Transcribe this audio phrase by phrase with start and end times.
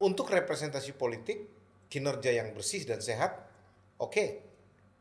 [0.00, 1.44] untuk representasi politik
[1.92, 3.36] kinerja yang bersih dan sehat,
[4.00, 4.12] oke.
[4.12, 4.28] Okay.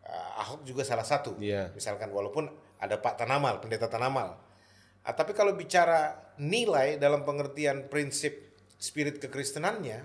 [0.09, 1.37] Uh, Ahok juga salah satu.
[1.37, 1.69] Iya.
[1.77, 2.49] Misalkan walaupun
[2.81, 4.35] ada Pak Tanamal, pendeta Tanamal.
[5.05, 10.01] Uh, tapi kalau bicara nilai dalam pengertian prinsip spirit kekristenannya,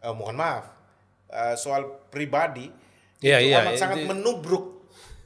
[0.00, 0.72] uh, mohon maaf,
[1.28, 2.72] uh, soal pribadi
[3.24, 4.64] Iya, itu iya, amat sangat itu- menubruk,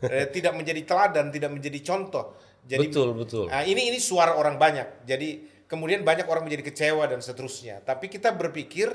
[0.07, 2.39] eh, tidak menjadi teladan, tidak menjadi contoh.
[2.63, 3.45] Jadi Betul, betul.
[3.51, 5.03] Nah, ini ini suara orang banyak.
[5.09, 7.85] Jadi kemudian banyak orang menjadi kecewa dan seterusnya.
[7.85, 8.89] Tapi kita berpikir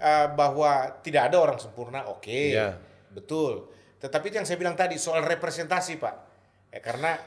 [0.00, 2.08] uh, bahwa tidak ada orang sempurna.
[2.08, 2.80] Oke, Iya.
[3.12, 3.68] betul.
[4.00, 6.16] Tetapi yang saya bilang tadi soal representasi, Pak.
[6.72, 7.20] Ya, karena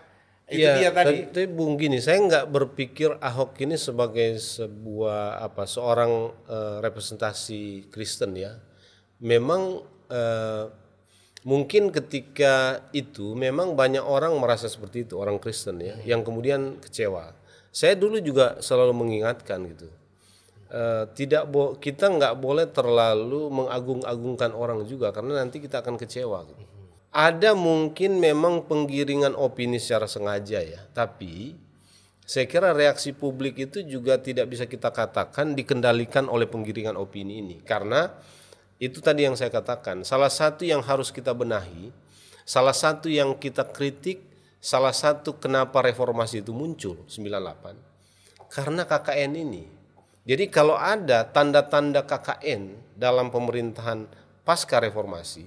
[0.50, 1.30] itu Iya, dia tadi.
[1.30, 8.36] Tapi Bung gini, saya nggak berpikir Ahok ini sebagai sebuah apa seorang eh, representasi Kristen
[8.36, 8.58] ya.
[9.24, 10.66] Memang eh,
[11.46, 17.36] mungkin ketika itu memang banyak orang merasa seperti itu orang Kristen ya, yang kemudian kecewa.
[17.74, 19.90] Saya dulu juga selalu mengingatkan gitu.
[20.74, 26.50] Eh, tidak bo kita nggak boleh terlalu mengagung-agungkan orang juga karena nanti kita akan kecewa.
[26.50, 26.66] gitu.
[27.14, 31.54] Ada mungkin memang penggiringan opini secara sengaja ya, tapi
[32.26, 37.62] saya kira reaksi publik itu juga tidak bisa kita katakan dikendalikan oleh penggiringan opini ini
[37.62, 38.10] karena
[38.82, 41.94] itu tadi yang saya katakan salah satu yang harus kita benahi,
[42.50, 44.26] salah satu yang kita kritik,
[44.64, 49.64] salah satu kenapa reformasi itu muncul 98 karena KKN ini.
[50.24, 54.08] Jadi kalau ada tanda-tanda KKN dalam pemerintahan
[54.48, 55.44] pasca reformasi,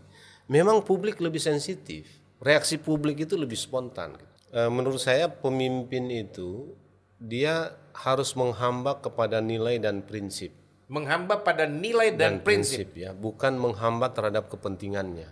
[0.52, 2.04] memang publik lebih sensitif.
[2.36, 4.20] Reaksi publik itu lebih spontan.
[4.52, 6.76] Eh, Menurut saya pemimpin itu
[7.16, 10.52] dia harus menghamba kepada nilai dan prinsip
[10.86, 12.94] menghamba pada nilai dan, prinsip.
[12.94, 15.26] ya, bukan menghambat terhadap kepentingannya.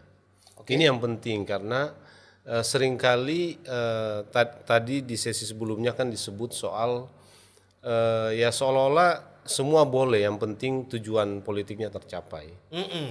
[0.66, 1.94] Ini yang penting karena
[2.44, 3.58] eh, sering kali
[4.30, 7.08] ta- tadi di sesi sebelumnya kan disebut soal
[7.84, 12.48] eh, ya seolah-olah semua boleh, yang penting tujuan politiknya tercapai.
[12.72, 13.08] Mm-mm.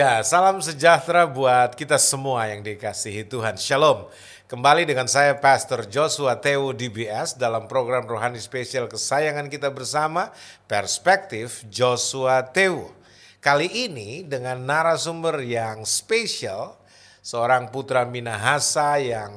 [0.00, 3.60] Ya, salam sejahtera buat kita semua yang dikasihi Tuhan.
[3.60, 4.08] Shalom.
[4.48, 10.32] Kembali dengan saya Pastor Joshua Teo DBS dalam program rohani spesial kesayangan kita bersama
[10.64, 12.96] Perspektif Joshua Teo.
[13.44, 16.80] Kali ini dengan narasumber yang spesial,
[17.20, 19.36] seorang putra Minahasa yang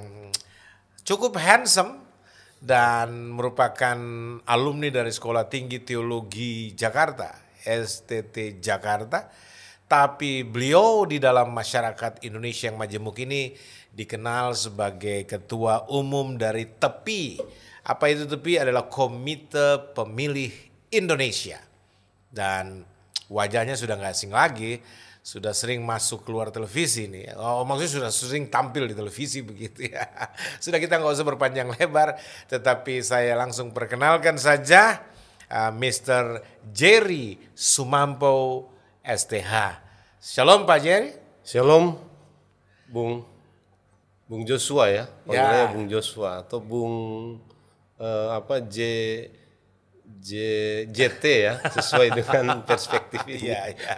[1.03, 1.99] cukup handsome
[2.63, 3.99] dan merupakan
[4.47, 7.35] alumni dari Sekolah Tinggi Teologi Jakarta,
[7.67, 9.51] STT Jakarta.
[9.93, 13.53] Tapi beliau di dalam masyarakat Indonesia yang majemuk ini
[13.93, 17.37] dikenal sebagai ketua umum dari TEPI.
[17.85, 20.49] Apa itu TEPI adalah Komite Pemilih
[20.89, 21.61] Indonesia.
[22.25, 22.81] Dan
[23.29, 24.81] wajahnya sudah nggak asing lagi,
[25.21, 27.37] sudah sering masuk keluar televisi nih.
[27.37, 30.09] Oh, maksudnya sudah sering tampil di televisi begitu ya.
[30.63, 32.17] Sudah kita nggak usah berpanjang lebar,
[32.49, 35.05] tetapi saya langsung perkenalkan saja
[35.53, 36.41] uh, Mr.
[36.73, 38.73] Jerry Sumampo
[39.05, 39.82] STH.
[40.23, 41.11] Shalom Pak Jerry.
[41.43, 41.99] Shalom,
[42.87, 43.27] Bung
[44.23, 45.73] Bung Joshua ya, panggilannya Ya.
[45.75, 46.95] Bung Joshua atau Bung
[47.99, 48.77] eh, apa J
[50.23, 50.31] J
[50.87, 53.51] JT ya, sesuai dengan perspektif ini.
[53.51, 53.93] Iya, iya.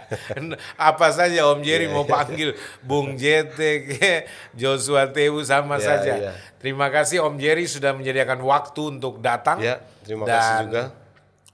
[0.74, 4.26] Apa saja Om Jerry mau panggil Bung JT, ke
[4.58, 6.12] Joshua Tewu sama Iya, saja.
[6.18, 6.32] iya.
[6.58, 9.62] Terima kasih Om Jerry sudah menyediakan waktu untuk datang.
[9.62, 10.82] Ya, terima Dan kasih juga.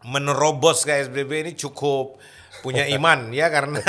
[0.02, 2.16] Menerobos ke SBB ini cukup
[2.62, 3.82] punya iman ya karena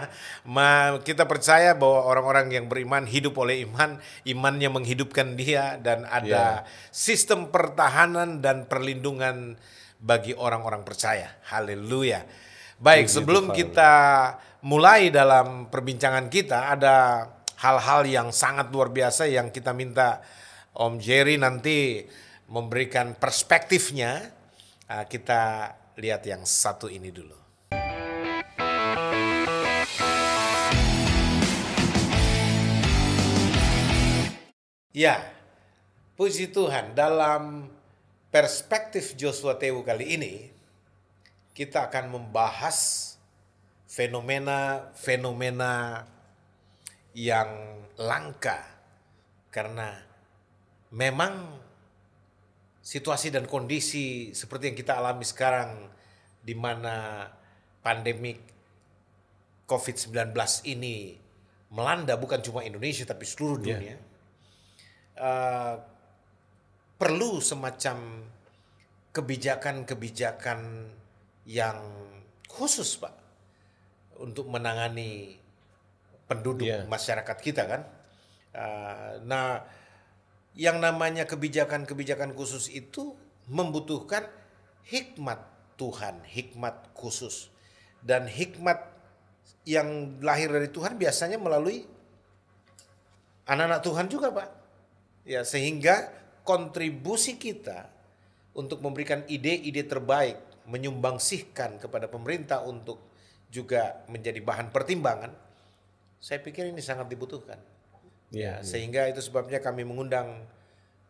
[0.54, 6.62] ma- kita percaya bahwa orang-orang yang beriman hidup oleh iman, imannya menghidupkan dia dan ada
[6.94, 9.58] sistem pertahanan dan perlindungan
[9.98, 11.34] bagi orang-orang percaya.
[11.50, 12.24] Haleluya.
[12.80, 13.92] Baik, sebelum kita
[14.64, 17.28] mulai dalam perbincangan kita ada
[17.60, 20.24] hal-hal yang sangat luar biasa yang kita minta
[20.72, 22.08] Om Jerry nanti
[22.48, 24.32] memberikan perspektifnya.
[24.90, 27.39] Ah, kita lihat yang satu ini dulu.
[34.90, 35.22] Ya,
[36.18, 37.70] puji Tuhan dalam
[38.34, 40.50] perspektif Joshua Tewu kali ini
[41.54, 43.14] kita akan membahas
[43.86, 46.02] fenomena-fenomena
[47.14, 47.50] yang
[48.02, 48.66] langka
[49.54, 49.94] karena
[50.90, 51.54] memang
[52.82, 55.86] situasi dan kondisi seperti yang kita alami sekarang
[56.42, 57.30] di mana
[57.78, 58.42] pandemik
[59.70, 60.34] COVID-19
[60.66, 61.14] ini
[61.70, 64.09] melanda bukan cuma Indonesia tapi seluruh dunia.
[65.20, 65.76] Uh,
[66.96, 68.24] perlu semacam
[69.12, 70.88] kebijakan-kebijakan
[71.44, 71.78] yang
[72.48, 73.14] khusus, Pak,
[74.20, 75.36] untuk menangani
[76.24, 76.86] penduduk Yeah.
[76.86, 77.82] masyarakat kita kan.
[78.54, 79.64] Uh, nah,
[80.54, 83.16] yang namanya kebijakan-kebijakan khusus itu
[83.50, 84.26] membutuhkan
[84.86, 85.40] hikmat
[85.74, 87.48] Tuhan, hikmat khusus.
[88.00, 88.78] Dan hikmat
[89.64, 91.84] yang lahir dari Tuhan biasanya melalui
[93.48, 94.59] anak-anak Tuhan juga, Pak.
[95.24, 96.10] Ya, sehingga
[96.42, 97.88] kontribusi kita
[98.56, 102.98] untuk memberikan ide-ide terbaik, menyumbangsihkan kepada pemerintah untuk
[103.50, 105.34] juga menjadi bahan pertimbangan,
[106.22, 107.58] saya pikir ini sangat dibutuhkan.
[108.30, 110.46] Ya, sehingga itu sebabnya kami mengundang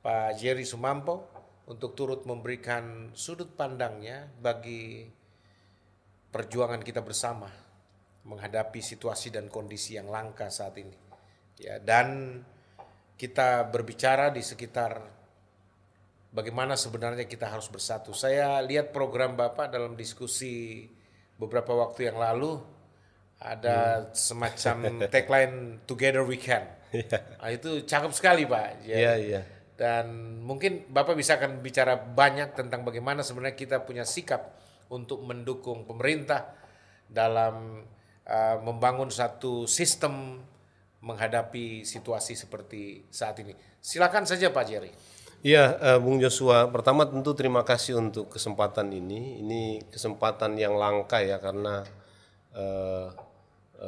[0.01, 1.29] Pak Jerry Sumampo
[1.69, 5.05] untuk turut memberikan sudut pandangnya bagi
[6.33, 7.53] perjuangan kita bersama
[8.25, 10.97] menghadapi situasi dan kondisi yang langka saat ini.
[11.61, 12.41] Ya, dan
[13.21, 14.97] kita berbicara di sekitar
[16.33, 18.17] bagaimana sebenarnya kita harus bersatu.
[18.17, 20.89] Saya lihat program Bapak dalam diskusi
[21.37, 22.57] beberapa waktu yang lalu
[23.37, 26.65] ada semacam tagline Together We Can.
[27.39, 28.83] Nah, itu cakep sekali Pak.
[28.83, 28.97] Ya.
[28.99, 29.41] Iya, iya.
[29.79, 34.59] Dan mungkin Bapak bisa akan bicara banyak tentang bagaimana sebenarnya kita punya sikap
[34.91, 36.51] untuk mendukung pemerintah
[37.07, 37.87] dalam
[38.27, 40.43] uh, membangun satu sistem
[41.01, 43.57] menghadapi situasi seperti saat ini.
[43.81, 44.93] Silakan saja Pak Jerry.
[45.41, 46.69] Iya, eh, Bung Joshua.
[46.69, 49.41] Pertama tentu terima kasih untuk kesempatan ini.
[49.41, 51.81] Ini kesempatan yang langka ya karena
[52.53, 53.09] eh,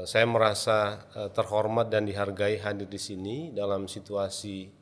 [0.08, 4.72] saya merasa eh, terhormat dan dihargai hadir di sini dalam situasi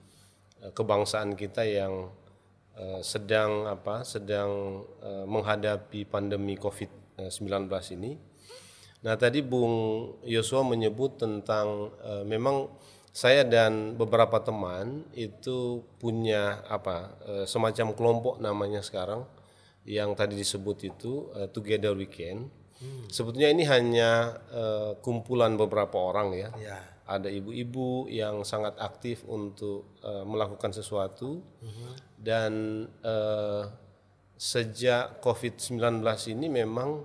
[0.62, 2.14] eh, kebangsaan kita yang
[2.78, 4.06] eh, sedang apa?
[4.06, 7.66] Sedang eh, menghadapi pandemi COVID-19
[7.98, 8.29] ini.
[9.00, 12.68] Nah tadi Bung Yosua menyebut tentang eh, memang
[13.10, 19.24] saya dan beberapa teman itu punya apa eh, semacam kelompok namanya sekarang
[19.88, 22.52] yang tadi disebut itu eh, Together Weekend.
[23.12, 26.50] Sebetulnya ini hanya eh, kumpulan beberapa orang ya.
[26.60, 26.80] Ya.
[27.10, 31.40] Ada ibu-ibu yang sangat aktif untuk eh, melakukan sesuatu
[32.20, 33.64] dan eh,
[34.40, 36.00] sejak COVID-19
[36.32, 37.04] ini memang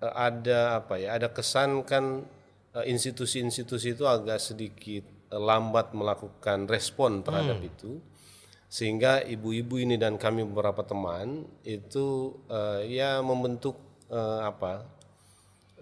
[0.00, 2.24] ada apa ya ada kesan kan
[2.72, 8.00] eh, institusi-institusi itu agak sedikit eh, lambat melakukan respon terhadap itu.
[8.70, 13.76] Sehingga ibu-ibu ini dan kami beberapa teman itu eh, ya membentuk
[14.08, 14.86] eh, apa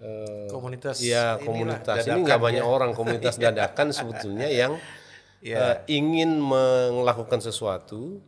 [0.01, 1.97] eh, Komunitas ya inilah, komunitas.
[2.07, 2.69] Ini nggak banyak ya.
[2.69, 4.75] orang komunitas dadakan sebetulnya yang
[5.39, 5.87] Ya.
[5.87, 8.19] eh, ingin melakukan sesuatu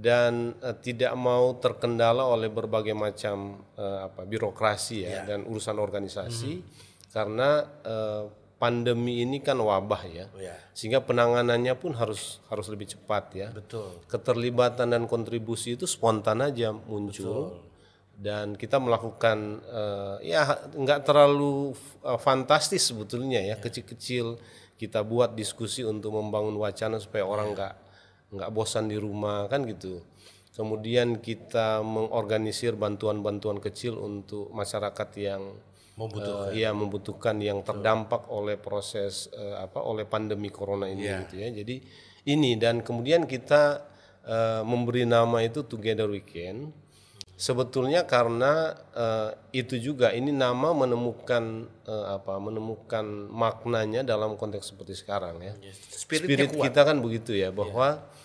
[0.00, 6.64] dan eh, tidak mau terkendala oleh berbagai macam eh, apa birokrasi ya, dan urusan organisasi
[7.12, 8.24] karena eh,
[8.60, 10.26] pandemi ini kan wabah ya.
[10.36, 10.56] Ya.
[10.76, 13.48] sehingga penanganannya pun harus harus lebih cepat ya.
[13.52, 14.04] Betul.
[14.04, 17.68] keterlibatan dan kontribusi itu spontan aja muncul.
[18.20, 20.44] Dan kita melakukan eh, ya
[20.76, 21.72] nggak terlalu
[22.04, 23.56] eh, fantastis sebetulnya ya.
[23.56, 24.36] Kecil-kecil
[24.76, 27.74] kita buat diskusi untuk membangun wacana supaya orang nggak
[28.30, 30.02] nggak bosan di rumah kan gitu.
[30.50, 35.42] Kemudian kita mengorganisir bantuan-bantuan kecil untuk masyarakat yang
[35.94, 36.48] Membutuhkan.
[36.50, 41.16] eh, ya membutuhkan yang terdampak oleh proses eh, apa oleh pandemi corona ini Iya.
[41.24, 41.48] gitu ya.
[41.52, 41.76] Jadi
[42.26, 43.84] ini dan kemudian kita
[44.20, 46.72] eh, memberi nama itu Together Weekend.
[47.36, 51.44] Sebetulnya karena eh, itu juga ini nama menemukan
[51.88, 53.00] eh, apa menemukan
[53.32, 55.56] maknanya dalam konteks seperti sekarang ya.
[55.88, 58.19] Spiritnya spirit kita kan begitu ya bahwa eh,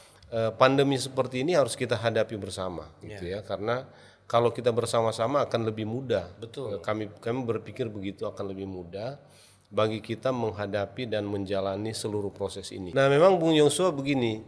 [0.58, 3.40] pandemi seperti ini harus kita hadapi bersama gitu ya.
[3.46, 3.88] karena
[4.26, 6.34] kalau kita bersama-sama akan lebih mudah.
[6.42, 6.78] Betul.
[6.78, 9.22] Eh, kami kami berpikir begitu akan lebih mudah
[9.70, 12.94] bagi kita menghadapi dan menjalani seluruh proses ini.
[12.94, 14.42] Nah memang Bung Yosua begini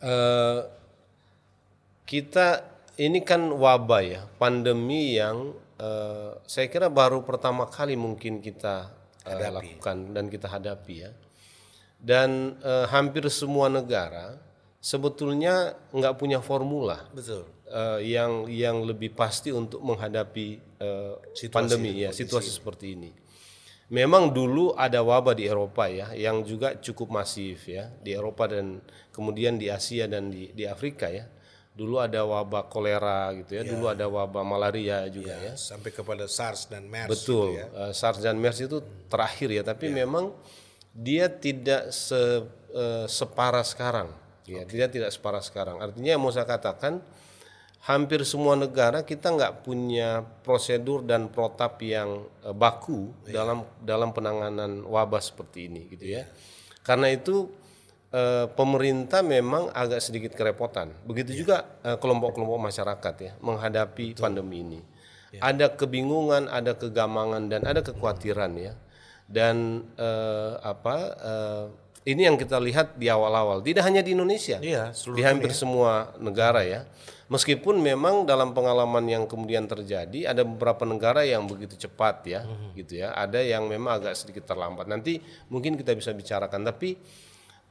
[0.00, 0.60] eh,
[2.08, 2.64] kita
[3.00, 8.88] ini kan wabah ya pandemi yang eh, saya kira baru pertama kali mungkin kita
[9.28, 11.12] eh, lakukan dan kita hadapi ya.
[12.02, 14.51] Dan eh, hampir semua negara
[14.82, 17.46] sebetulnya nggak punya formula Betul.
[17.70, 21.14] eh, yang yang lebih pasti untuk menghadapi eh,
[21.54, 23.10] pandemi ya situasi seperti ini.
[23.92, 28.82] Memang dulu ada wabah di Eropa ya yang juga cukup masif ya di Eropa dan
[29.14, 31.30] kemudian di Asia dan di di Afrika ya.
[31.72, 35.56] Dulu ada wabah kolera gitu ya, dulu ada wabah malaria juga ya.
[35.56, 37.08] Sampai kepada SARS dan MERS.
[37.08, 37.56] Betul.
[37.56, 37.66] gitu ya.
[37.88, 40.36] eh, SARS dan MERS itu terakhir ya, tapi memang
[40.92, 42.44] dia tidak se,
[42.76, 44.12] eh, separah sekarang.
[44.46, 45.78] Ya, dia tidak separah sekarang.
[45.78, 46.98] Artinya yang mau saya katakan
[47.82, 54.86] hampir semua negara kita nggak punya prosedur dan protap yang eh, baku dalam dalam penanganan
[54.86, 56.26] wabah seperti ini gitu ya.
[56.82, 57.50] Karena itu
[58.10, 60.94] eh, pemerintah memang agak sedikit kerepotan.
[61.06, 64.80] Begitu juga eh, kelompok-kelompok masyarakat ya menghadapi pandemi ini.
[65.40, 68.76] Ada kebingungan, ada kegamangan dan ada kekhawatiran ya.
[69.24, 71.64] Dan eh, apa eh,
[72.02, 73.62] ini yang kita lihat di awal-awal.
[73.62, 76.82] Tidak hanya di Indonesia, Iya, seluruh di hampir semua negara ya.
[77.30, 82.44] Meskipun memang dalam pengalaman yang kemudian terjadi ada beberapa negara yang begitu cepat ya,
[82.76, 83.16] gitu ya.
[83.16, 84.84] Ada yang memang agak sedikit terlambat.
[84.84, 85.16] Nanti
[85.48, 86.60] mungkin kita bisa bicarakan.
[86.60, 87.00] Tapi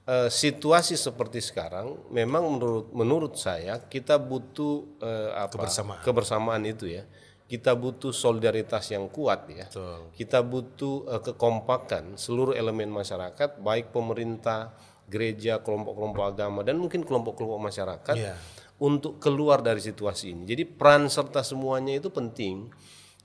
[0.09, 6.01] eh, situasi seperti sekarang memang menurut menurut saya kita butuh eh, apa Kebersamaan.
[6.01, 7.05] kebersamaan itu ya.
[7.51, 9.67] Kita butuh solidaritas yang kuat ya.
[9.67, 10.07] Betul.
[10.15, 14.71] Kita butuh eh, kekompakan seluruh elemen masyarakat, baik pemerintah,
[15.11, 18.39] gereja, kelompok-kelompok agama dan mungkin kelompok-kelompok masyarakat Iya.
[18.79, 20.47] untuk keluar dari situasi ini.
[20.47, 22.71] Jadi peran serta semuanya itu penting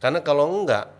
[0.03, 0.91] karena kalau enggak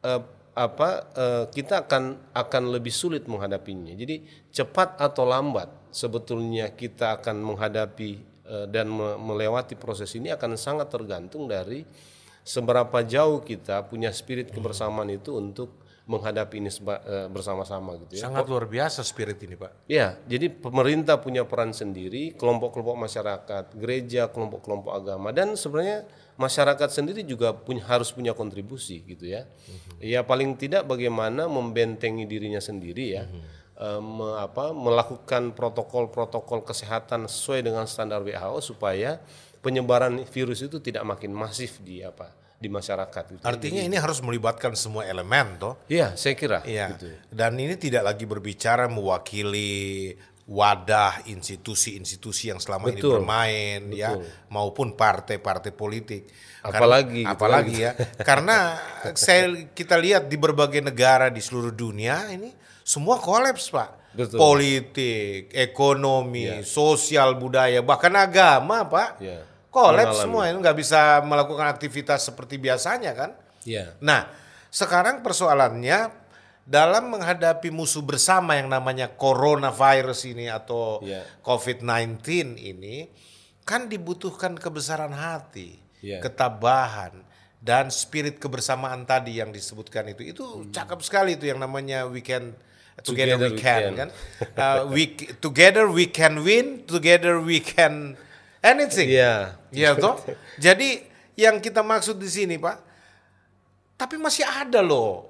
[0.00, 0.22] eh,
[0.56, 3.92] apa eh, kita akan akan lebih sulit menghadapinya.
[3.92, 8.10] Jadi cepat atau lambat sebetulnya kita akan menghadapi
[8.48, 11.84] eh, dan me- melewati proses ini akan sangat tergantung dari
[12.42, 18.26] seberapa jauh kita punya spirit kebersamaan itu untuk menghadapi ini eh, bersama-sama gitu ya.
[18.26, 19.86] Sangat luar biasa spirit ini, Pak.
[19.86, 27.22] Ya, jadi pemerintah punya peran sendiri, kelompok-kelompok masyarakat, gereja, kelompok-kelompok agama, dan sebenarnya masyarakat sendiri
[27.22, 29.46] juga punya harus punya kontribusi gitu ya.
[30.02, 33.30] Ya paling tidak bagaimana membentengi dirinya sendiri ya,
[33.78, 39.22] eh, me- apa, melakukan protokol-protokol kesehatan sesuai dengan standar WHO supaya
[39.60, 43.24] penyebaran virus itu tidak makin masif di apa di masyarakat.
[43.36, 43.42] Gitu.
[43.44, 45.80] Artinya ini harus melibatkan semua elemen, toh.
[45.88, 46.60] Iya, saya kira.
[46.68, 46.92] Iya.
[46.92, 47.08] Gitu.
[47.32, 50.12] Dan ini tidak lagi berbicara mewakili
[50.50, 53.22] wadah institusi-institusi yang selama ini Betul.
[53.22, 54.18] bermain ya
[54.50, 56.26] maupun partai-partai politik.
[56.60, 57.92] Apalagi Karena, gitu apalagi ya.
[58.20, 58.56] Karena
[59.16, 62.52] saya kita lihat di berbagai negara di seluruh dunia ini
[62.82, 63.99] semua kolaps, Pak.
[64.20, 64.36] Betul.
[64.36, 69.16] Politik, ekonomi, sosial, budaya, bahkan agama, Pak.
[69.70, 70.20] Kolaps Mengalami.
[70.20, 73.30] semua itu nggak bisa melakukan aktivitas seperti biasanya kan?
[73.64, 73.94] Iya.
[74.02, 74.26] Nah,
[74.68, 76.10] sekarang persoalannya
[76.66, 81.22] dalam menghadapi musuh bersama yang namanya coronavirus ini atau Iya.
[81.40, 83.08] COVID-19 ini
[83.62, 86.18] kan dibutuhkan kebesaran hati, Iya.
[86.18, 87.22] ketabahan
[87.62, 90.34] dan spirit kebersamaan tadi yang disebutkan itu.
[90.34, 92.58] Itu cakep sekali itu yang namanya weekend
[93.02, 93.92] together, Together we we can, can.
[93.96, 94.10] kan?
[94.56, 95.02] Uh, we
[95.40, 98.16] together we can win, together we can
[98.60, 99.08] anything.
[99.08, 99.56] Iya.
[99.70, 100.20] Iya toh.
[100.60, 101.04] Jadi
[101.38, 102.76] yang kita maksud di sini Pak,
[103.96, 105.28] tapi masih ada loh,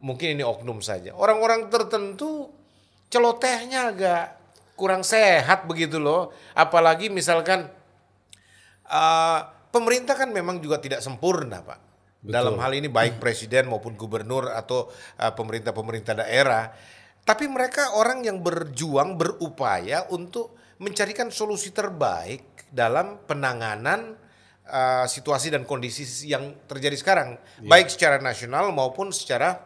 [0.00, 1.12] mungkin ini oknum saja.
[1.12, 2.48] Orang-orang tertentu
[3.12, 4.24] celotehnya agak
[4.78, 6.32] kurang sehat begitu loh.
[6.56, 7.68] Apalagi misalkan
[8.88, 11.80] eh, pemerintah kan memang juga tidak sempurna Pak.
[12.22, 14.88] Dalam hal ini baik presiden maupun gubernur atau
[15.20, 16.72] eh, pemerintah-pemerintah daerah.
[17.22, 24.18] Tapi mereka orang yang berjuang, berupaya untuk mencarikan solusi terbaik dalam penanganan
[24.66, 29.62] uh, situasi dan kondisi yang terjadi sekarang, baik secara nasional maupun secara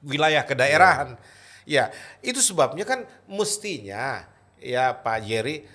[0.00, 1.20] wilayah kedaerahan.
[1.68, 1.92] Ya,
[2.24, 4.24] itu sebabnya kan mestinya
[4.56, 5.68] ya Pak Jerry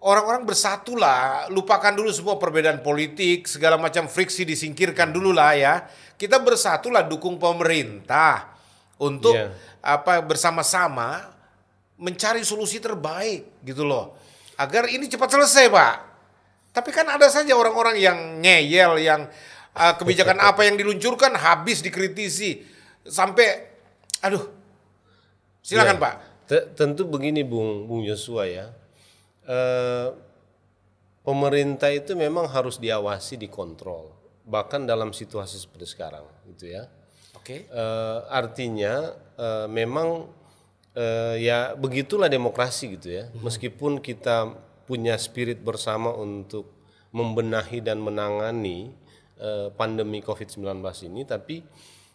[0.00, 5.74] orang-orang bersatulah, lupakan dulu semua perbedaan politik, segala macam friksi disingkirkan dulu lah ya.
[6.16, 8.59] Kita bersatulah dukung pemerintah
[9.00, 9.50] untuk Iya.
[9.80, 11.32] apa bersama-sama
[11.96, 14.16] mencari solusi terbaik gitu loh.
[14.54, 15.94] Agar ini cepat selesai, Pak.
[16.70, 19.24] Tapi kan ada saja orang-orang yang ngeyel, yang
[19.72, 22.60] uh, kebijakan apa yang diluncurkan habis dikritisi
[23.02, 23.66] sampai,
[24.20, 24.44] aduh,
[25.60, 26.02] silakan Ya.
[26.04, 26.14] Pak.
[26.44, 28.66] Te- Tentu begini Bung Bung Yosua ya.
[29.46, 30.08] Eh,
[31.20, 34.12] pemerintah itu memang harus diawasi, dikontrol.
[34.44, 36.86] Bahkan dalam situasi seperti sekarang, gitu ya.
[37.50, 37.66] Oke.
[37.66, 40.30] Eh, artinya eh, memang
[40.94, 43.26] eh, ya begitulah demokrasi gitu ya.
[43.42, 44.54] Meskipun kita
[44.86, 46.70] punya spirit bersama untuk
[47.10, 48.94] membenahi dan menangani
[49.38, 50.78] eh, pandemi COVID-19
[51.10, 51.66] ini, tapi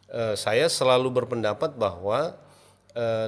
[0.08, 2.42] eh, saya selalu berpendapat bahwa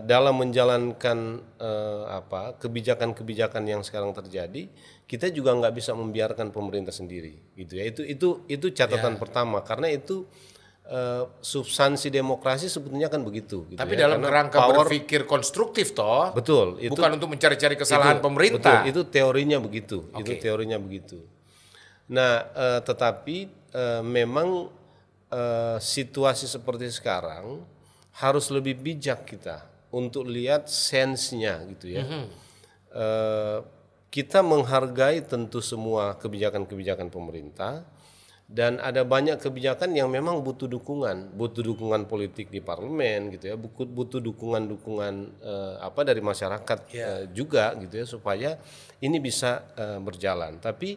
[0.08, 4.72] dalam menjalankan eh, apa kebijakan-kebijakan yang sekarang terjadi,
[5.04, 7.84] kita juga nggak bisa membiarkan pemerintah sendiri, gitu ya.
[7.84, 10.24] Itu itu itu catatan pertama karena itu
[10.88, 13.68] eh, substansi demokrasi sebetulnya kan begitu.
[13.68, 14.08] Gitu Tapi ya.
[14.08, 18.88] dalam Karena kerangka power- berpikir konstruktif toh, betul itu bukan untuk mencari-cari kesalahan itu- pemerintah.
[18.88, 19.98] betul, itu teorinya begitu.
[20.16, 20.40] Itu Oke.
[20.40, 21.20] teorinya begitu.
[22.08, 23.38] Nah, eh, tetapi
[23.70, 24.72] eh, memang
[25.28, 27.60] eh, situasi seperti sekarang
[28.16, 29.60] harus lebih bijak kita
[29.92, 32.04] untuk lihat sensenya gitu ya.
[32.08, 32.24] Mhm.
[32.96, 33.60] Eh,
[34.08, 37.84] kita menghargai tentu semua kebijakan-kebijakan pemerintah
[38.48, 43.56] dan ada banyak kebijakan yang memang butuh dukungan, butuh dukungan politik di parlemen gitu ya,
[43.60, 45.14] butuh butuh dukungan-dukungan
[45.44, 48.56] eh, apa dari masyarakat eh, juga gitu ya supaya
[49.04, 50.64] ini bisa eh, berjalan.
[50.64, 50.96] Tapi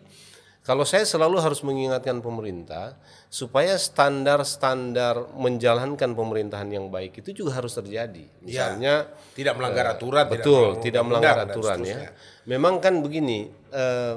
[0.60, 2.94] kalau saya selalu harus mengingatkan pemerintah
[3.26, 8.30] supaya standar-standar menjalankan pemerintahan yang baik itu juga harus terjadi.
[8.46, 11.98] Misalnya Tidak melanggar aturan, betul, tidak tidak melanggar melanggar aturan ya.
[12.46, 14.14] Memang kan begini, eh,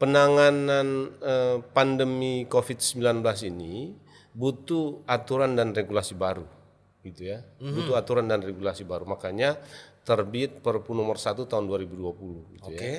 [0.00, 0.88] penanganan
[1.20, 3.92] eh, pandemi COVID-19 ini
[4.32, 6.48] butuh aturan dan regulasi baru,
[7.04, 7.44] gitu ya.
[7.60, 9.04] Butuh aturan dan regulasi baru.
[9.04, 9.60] Makanya
[10.00, 12.80] terbit Perpu nomor 1 tahun 2020 gitu ya.
[12.80, 12.92] Oke.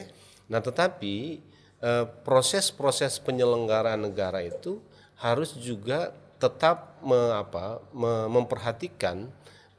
[0.48, 1.42] Nah, tetapi
[1.82, 4.78] eh, proses-proses penyelenggaraan negara itu
[5.18, 9.30] harus juga tetap me- apa, me- memperhatikan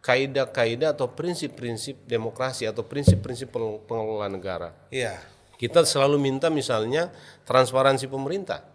[0.03, 4.75] kaidah-kaidah atau prinsip-prinsip demokrasi atau prinsip-prinsip peng- pengelolaan negara.
[4.91, 5.23] Iya.
[5.57, 7.13] Kita selalu minta misalnya
[7.47, 8.67] transparansi pemerintah,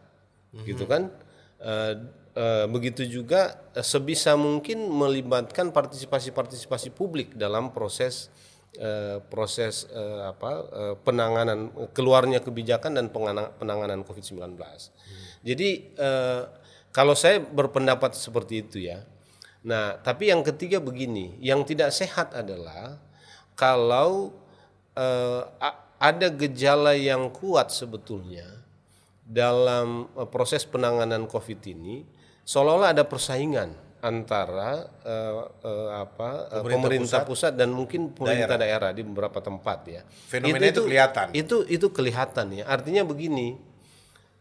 [0.64, 1.12] gitu kan?
[1.58, 1.94] Eh,
[2.38, 8.30] eh, begitu juga eh, sebisa mungkin melibatkan partisipasi-partisipasi publik dalam proses
[8.78, 13.10] eh, proses eh, apa eh, penanganan keluarnya kebijakan dan
[13.58, 14.54] penanganan COVID-19.
[15.44, 16.42] Jadi eh,
[16.94, 19.04] kalau saya berpendapat seperti itu ya.
[19.68, 22.96] Nah, tapi yang ketiga begini, yang tidak sehat adalah
[23.58, 24.32] kalau
[25.60, 28.64] a- ada gejala yang kuat sebetulnya
[29.26, 32.06] dalam eh, proses penanganan COVID ini,
[32.48, 37.58] seolah-olah ada persaingan antara eh, eh, apa eh, pemerintah, pusat.
[37.58, 38.90] dan mungkin pemerintah daerah.
[38.94, 40.02] di beberapa tempat ya.
[40.06, 41.26] Fenomena itu kelihatan.
[41.34, 42.64] Itu itu kelihatan ya.
[42.70, 43.58] Artinya begini,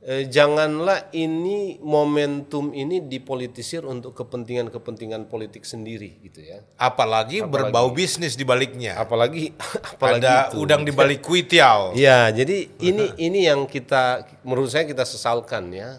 [0.07, 6.63] eh, janganlah ini momentum ini dipolitisir untuk kepentingan-kepentingan politik sendiri gitu ya.
[6.79, 8.95] Apalagi, berbau bisnis di baliknya.
[9.03, 9.51] Apalagi
[9.99, 10.63] apalagi Ada itu.
[10.63, 11.93] udang di balik kuitial.
[12.07, 15.99] Ya, jadi ini ini yang kita menurut saya kita sesalkan ya.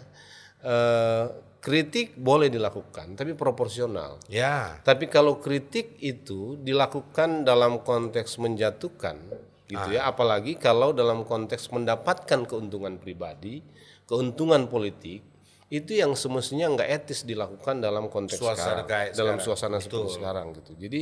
[0.64, 1.24] Eh,
[1.58, 4.16] kritik boleh dilakukan, tapi proporsional.
[4.30, 4.80] Ya.
[4.86, 9.20] Tapi kalau kritik itu dilakukan dalam konteks menjatuhkan,
[9.68, 13.60] gitu ya, apalagi kalau dalam konteks mendapatkan keuntungan pribadi,
[14.08, 15.20] keuntungan politik,
[15.68, 19.38] itu yang semestinya nggak etis dilakukan dalam konteks Suasana sekarang, dalam sekarang.
[19.44, 20.72] suasana seperti sekarang gitu.
[20.80, 21.00] Jadi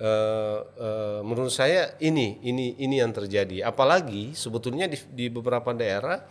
[0.00, 3.68] eh, eh, menurut saya ini ini ini yang terjadi.
[3.68, 6.24] Apalagi sebetulnya di, di beberapa daerah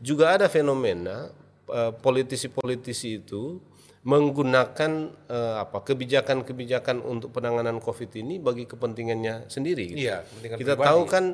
[0.00, 1.28] juga ada fenomena
[1.68, 3.60] eh, politisi-politisi itu
[4.04, 4.92] menggunakan
[5.28, 9.92] eh, apa kebijakan-kebijakan untuk penanganan COVID ini bagi kepentingannya sendiri.
[9.92, 10.08] gitu.
[10.08, 10.88] Iya, kepentingan Kita pribadi.
[10.88, 11.24] tahu kan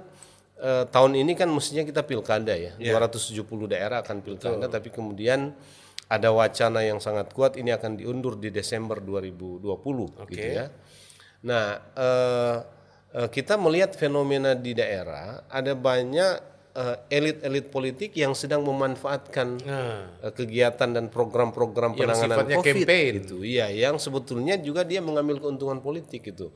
[0.60, 5.56] eh, tahun ini kan mestinya kita pilkada ya, 270 daerah akan pilkada, tapi kemudian
[6.10, 10.66] ada wacana yang sangat kuat ini akan diundur di Desember 2020, gitu ya.
[11.46, 12.56] Nah, eh,
[13.14, 16.32] eh, kita melihat fenomena di daerah ada banyak
[16.70, 19.48] eh, elit-elit politik yang sedang memanfaatkan
[20.22, 23.12] eh, kegiatan dan program-program Yang penanganan sifatnya COVID campaign.
[23.24, 26.50] itu, iya, yang sebetulnya juga dia mengambil keuntungan politik itu.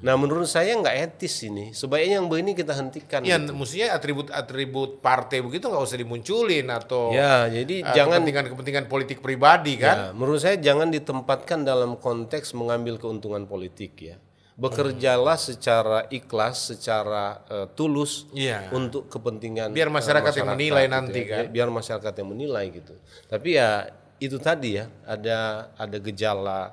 [0.00, 1.76] Nah, menurut saya nggak etis ini.
[1.76, 3.20] Sebaiknya yang begini kita hentikan.
[3.20, 9.20] Ya, mestinya atribut-atribut partai begitu nggak usah dimunculin atau Ya, jadi eh, jangan kepentingan-kepentingan politik
[9.20, 9.96] pribadi kan?
[9.96, 14.16] Ya, menurut saya jangan ditempatkan dalam konteks mengambil keuntungan politik ya.
[14.56, 18.72] Bekerjalah secara ikhlas, secara eh, tulus Iya.
[18.72, 21.28] untuk kepentingan Biar eh, masyarakat yang menilai gitu nanti, ya.
[21.28, 21.44] kan?
[21.52, 22.94] Biar masyarakat yang menilai gitu.
[23.28, 26.72] Tapi ya itu tadi ya, ada ada gejala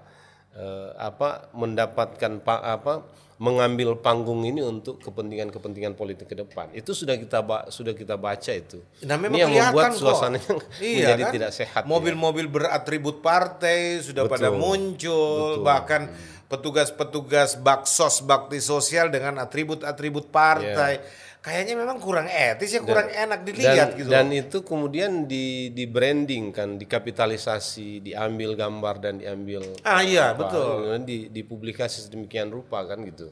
[0.58, 3.06] eh, apa mendapatkan pa- apa
[3.38, 6.74] mengambil panggung ini untuk kepentingan-kepentingan politik ke depan.
[6.74, 8.82] Itu sudah kita sudah kita baca itu.
[9.06, 10.02] Nah, memang ini yang membuat kok.
[10.02, 11.34] suasananya Iya menjadi kan?
[11.38, 11.82] tidak sehat.
[11.86, 11.88] ya.
[11.88, 16.10] Mobil-mobil beratribut partai sudah pada muncul, bahkan
[16.50, 21.00] petugas-petugas baksos bakti sosial dengan atribut-atribut partai.
[21.48, 24.10] Kayaknya memang kurang etis ya, kurang enak dilihat dan, gitu.
[24.12, 30.44] dan itu kemudian di di branding kan dikapitalisasi diambil gambar dan diambil ah iya, apa,
[30.44, 31.00] betul.
[31.08, 33.32] di dipublikasi sedemikian rupa kan gitu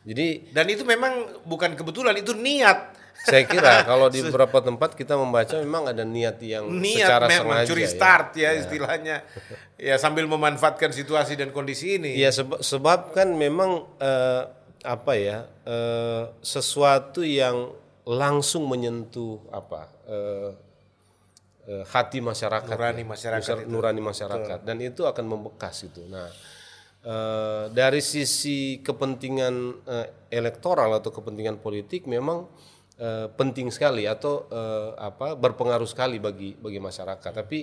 [0.00, 2.96] jadi Dan itu memang bukan kebetulan, itu niat.
[3.20, 7.52] saya kira kalau di beberapa tempat kita membaca memang ada niat yang Niat secara memang
[7.52, 7.90] sengaja curi ya.
[7.92, 9.16] start ya, istilahnya.
[9.76, 12.16] Ya sambil memanfaatkan situasi dan kondisi ini.
[12.16, 14.42] Ya sebab, sebab kan memang eh,
[14.84, 17.72] apa ya eh, sesuatu yang
[18.08, 20.50] langsung menyentuh apa eh,
[21.68, 23.08] eh, hati masyarakat, Nurani ya.
[23.12, 26.02] masyarakat Nusar- nurani masyarakat dan itu akan membekas itu.
[26.08, 26.28] Nah
[27.04, 32.48] eh, dari sisi kepentingan eh, elektoral atau kepentingan politik memang
[32.96, 37.32] eh, penting sekali atau eh, apa berpengaruh sekali bagi bagi masyarakat.
[37.36, 37.58] Tapi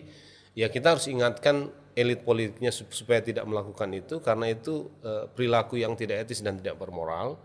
[0.57, 5.77] ya kita harus ingatkan elit politiknya sup- supaya tidak melakukan itu karena itu eh, perilaku
[5.77, 7.37] yang tidak etis dan tidak bermoral.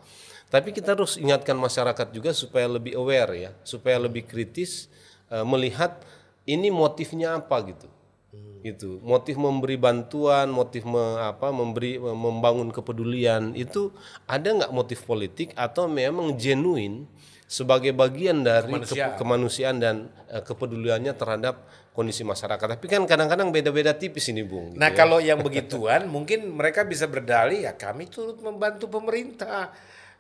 [0.52, 4.88] Tapi kita harus ingatkan masyarakat juga supaya lebih aware ya, supaya lebih kritis
[5.28, 6.00] eh, melihat
[6.48, 7.88] ini motifnya apa gitu.
[8.62, 9.02] Gitu.
[9.02, 13.90] Motif memberi bantuan, motif me- apa memberi membangun kepedulian itu
[14.24, 17.10] ada nggak motif politik atau memang genuine
[17.50, 19.12] sebagai bagian dari Kemanusiaan.
[19.12, 19.96] ke- kemanusiaan dan
[20.30, 22.66] eh, kepeduliannya terhadap kondisi masyarakat.
[22.76, 24.72] Tapi kan kadang-kadang beda-beda tipis ini, Bung.
[24.72, 24.96] gitu Nah ya.
[24.96, 29.68] kalau yang begituan mungkin mereka bisa berdalih ya kami turut membantu pemerintah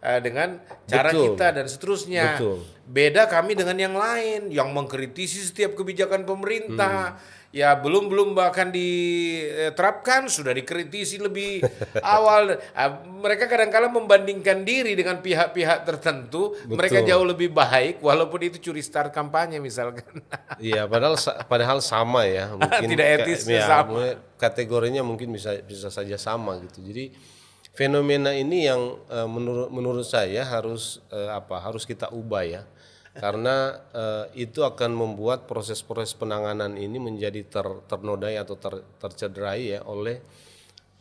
[0.04, 1.34] eh, dengan cara Betul.
[1.34, 2.26] kita dan seterusnya.
[2.36, 2.58] Betul.
[2.84, 7.16] Beda kami dengan yang lain yang mengkritisi setiap kebijakan pemerintah.
[7.16, 7.40] Hmm.
[7.52, 11.60] Ya belum belum bahkan diterapkan sudah dikritisi lebih
[12.00, 12.56] awal.
[12.72, 16.56] Ah, mereka kadang-kala membandingkan diri dengan pihak-pihak tertentu.
[16.64, 20.24] Mereka jauh lebih baik walaupun itu curi start kampanye misalkan.
[20.62, 24.16] Iya, padahal padahal sama ya, mungkin Tidak etisnya ya, sama.
[24.40, 26.80] Kategorinya mungkin bisa bisa saja sama gitu.
[26.80, 27.12] Jadi
[27.76, 31.60] fenomena ini yang eh, menurut menurut saya harus eh, apa?
[31.60, 32.62] Harus kita ubah ya.
[33.12, 39.80] Karena eh, itu akan membuat proses-proses penanganan ini menjadi ter, ternodai atau ter, tercederai ya
[39.84, 40.24] oleh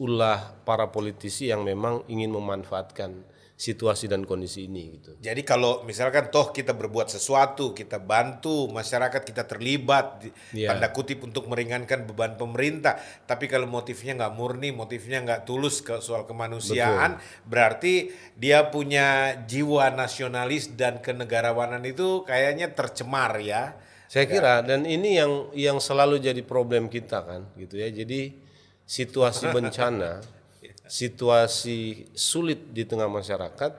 [0.01, 3.21] ulah para politisi yang memang ingin memanfaatkan
[3.61, 5.13] situasi dan kondisi ini gitu.
[5.21, 10.73] Jadi kalau misalkan toh kita berbuat sesuatu, kita bantu masyarakat, kita terlibat Iya.
[10.73, 12.97] tanda kutip untuk meringankan beban pemerintah.
[13.29, 19.93] Tapi kalau motifnya nggak murni, motifnya nggak tulus ke soal kemanusiaan, berarti dia punya jiwa
[19.93, 23.77] nasionalis dan kenegarawanan itu kayaknya tercemar ya.
[24.09, 27.93] Saya kira dan ini yang yang selalu jadi problem kita kan gitu ya.
[27.93, 28.33] Jadi
[28.89, 30.40] situasi bencana,
[30.91, 33.71] situasi sulit di tengah masyarakat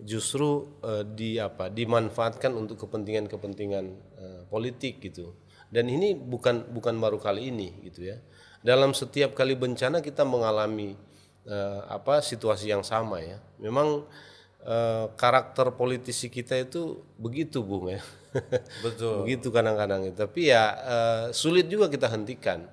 [0.00, 3.84] justru eh, di apa dimanfaatkan untuk kepentingan-kepentingan
[4.16, 5.36] eh, politik gitu.
[5.68, 8.16] Dan ini bukan bukan baru kali ini gitu ya.
[8.64, 10.96] Dalam setiap kali bencana kita mengalami
[11.44, 13.36] eh, apa situasi yang sama ya.
[13.60, 14.08] Memang
[15.16, 18.02] karakter politisi kita itu begitu Bung ya.
[18.84, 19.16] Betul.
[19.24, 20.12] Begitu kadang-kadang.
[20.12, 20.76] Tapi ya
[21.32, 22.68] sulit juga kita hentikan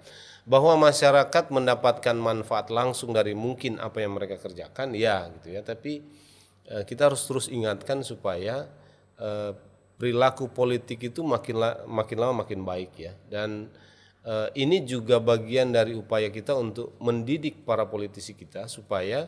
[0.46, 5.66] bahwa masyarakat mendapatkan manfaat langsung dari mungkin apa yang mereka kerjakan ya gitu ya.
[5.66, 6.06] Tapi
[6.70, 8.70] eh, kita harus terus ingatkan supaya
[9.18, 9.52] eh,
[9.98, 13.18] perilaku politik itu makin la- makin lama makin baik ya.
[13.26, 13.74] Dan
[14.22, 19.26] eh, ini juga bagian dari upaya kita untuk mendidik para politisi kita supaya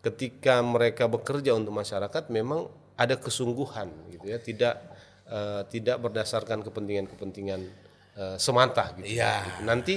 [0.00, 4.80] ketika mereka bekerja untuk masyarakat memang ada kesungguhan gitu ya, tidak
[5.28, 7.60] eh, tidak berdasarkan kepentingan-kepentingan
[8.16, 9.12] eh, semata gitu.
[9.12, 9.44] Iya.
[9.44, 9.60] Gitu.
[9.68, 9.96] Nanti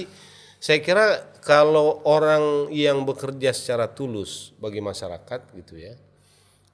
[0.58, 1.06] saya kira
[1.42, 5.94] kalau orang yang bekerja secara tulus bagi masyarakat gitu ya,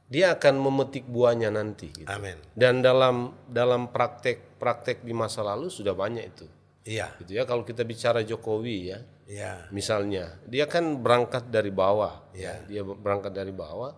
[0.09, 1.93] dia akan memetik buahnya nanti.
[1.93, 2.09] Gitu.
[2.09, 2.37] Amin.
[2.57, 6.47] Dan dalam dalam praktek-praktek di masa lalu sudah banyak itu.
[6.85, 7.13] Iya.
[7.21, 7.45] Gitu ya.
[7.49, 9.73] Kalau kita bicara Jokowi ya, Iya.
[9.73, 12.61] misalnya dia kan berangkat dari bawah Iya.
[12.69, 13.97] dia berangkat dari bawah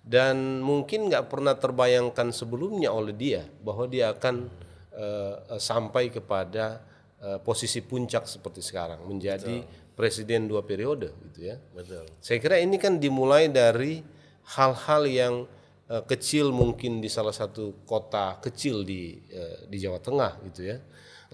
[0.00, 4.48] dan mungkin nggak pernah terbayangkan sebelumnya oleh dia bahwa dia akan
[4.94, 6.80] eh, sampai kepada
[7.24, 9.64] eh, posisi puncak seperti sekarang menjadi
[9.96, 12.04] presiden dua periode gitu ya Betul.
[12.20, 14.04] saya kira ini kan dimulai dari
[14.54, 15.34] hal-hal yang
[15.88, 20.76] eh, kecil mungkin di salah satu kota kecil di eh, di Jawa Tengah gitu ya.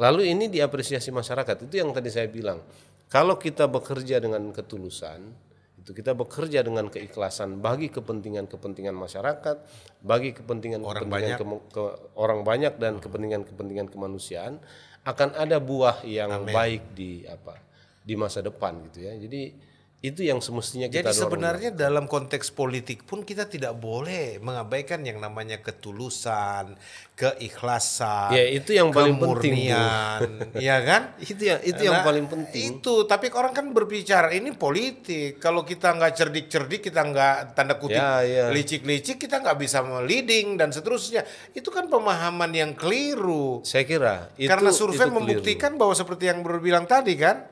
[0.01, 1.69] Lalu ini diapresiasi masyarakat.
[1.69, 2.63] Itu yang tadi saya bilang.
[3.11, 5.35] Kalau kita bekerja dengan ketulusan,
[5.77, 9.57] itu kita bekerja dengan keikhlasan bagi kepentingan-kepentingan masyarakat,
[10.01, 14.63] bagi kepentingan Orang kepentingan kemu- ke- orang banyak dan kepentingan-kepentingan kemanusiaan
[15.05, 17.57] akan ada buah yang baik di apa
[18.05, 19.17] di masa depan gitu ya.
[19.17, 19.70] Jadi
[20.01, 21.21] itu yang semestinya kita Jadi dorong.
[21.29, 26.73] sebenarnya dalam konteks politik pun kita tidak boleh mengabaikan yang namanya ketulusan,
[27.13, 29.69] keikhlasan, Ya, itu yang paling penting,
[30.57, 31.13] ya kan?
[31.21, 32.81] itu yang itu yang Nah, paling penting.
[32.81, 35.37] Itu, tapi orang kan berbicara ini politik.
[35.37, 38.45] Kalau kita nggak cerdik-cerdik, kita nggak tanda kutip Ya, ya.
[38.49, 41.29] licik-licik, kita nggak bisa leading dan seterusnya.
[41.53, 43.61] Itu kan pemahaman yang keliru.
[43.63, 47.45] Saya kira itu Karena survei membuktikan bahwa seperti yang baru bilang tadi kan,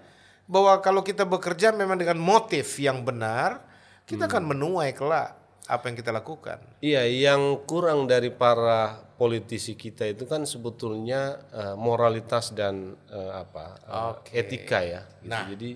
[0.48, 3.60] bahwa kalau kita bekerja memang dengan motif yang benar,
[4.02, 4.32] kita Hmm.
[4.32, 6.56] akan menuai kelak apa yang kita lakukan.
[6.80, 13.76] Iya, yang kurang dari para politisi kita itu kan sebetulnya eh, moralitas dan eh, apa
[14.24, 15.02] eh, etika ya.
[15.20, 15.28] Gitu.
[15.28, 15.44] Nah.
[15.46, 15.70] Jadi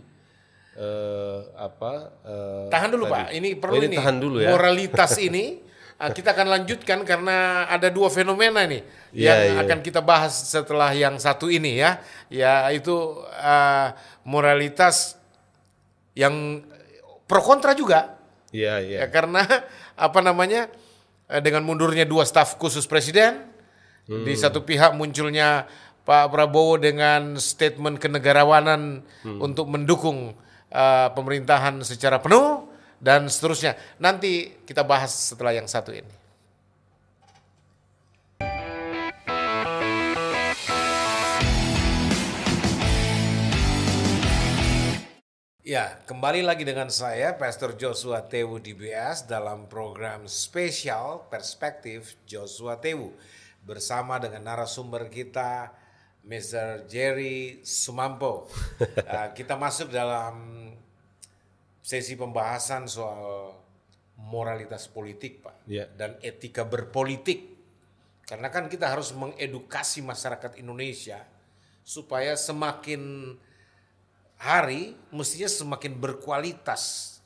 [0.72, 1.92] eh, apa?
[2.24, 3.12] eh, Tahan dulu tadi.
[3.12, 3.96] Pak, ini perlu Oh, ini ini.
[3.96, 4.50] tahan dulu ya.
[4.50, 5.44] Moralitas ini
[5.98, 9.62] kita akan lanjutkan karena ada dua fenomena nih Iya, yang iya.
[9.68, 12.00] akan kita bahas setelah yang satu ini ya,
[12.33, 12.96] yaitu
[13.38, 13.92] ah,
[14.24, 15.20] moralitas
[16.16, 16.64] yang
[17.28, 18.16] pro kontra juga.
[18.57, 18.98] Iya, iya.
[19.05, 19.44] Ya karena
[20.00, 20.72] apa namanya
[21.28, 23.52] eh, dengan mundurnya dua staf khusus presiden
[24.02, 24.26] Hmm.
[24.26, 25.70] di satu pihak munculnya
[26.02, 29.07] Pak Prabowo dengan statement kenegarawanan
[29.38, 30.35] untuk mendukung
[30.74, 32.62] uh, pemerintahan secara penuh
[33.02, 33.74] dan seterusnya.
[33.98, 36.22] Nanti kita bahas setelah yang satu ini.
[45.62, 53.14] Ya, kembali lagi dengan saya, Pastor Joshua Tewu DBS dalam program spesial Perspektif Joshua Tewu
[53.64, 55.72] bersama dengan narasumber kita,
[56.28, 56.84] Mr.
[56.90, 58.50] Jerry Sumampo.
[58.82, 60.71] uh, kita masuk dalam
[61.82, 63.58] sesi pembahasan soal
[64.22, 65.90] moralitas politik, Pak, Ya.
[65.98, 67.50] dan etika berpolitik.
[68.22, 71.26] Karena kan kita harus mengedukasi masyarakat Indonesia
[71.82, 73.34] supaya semakin
[74.38, 77.18] hari mestinya semakin berkualitas.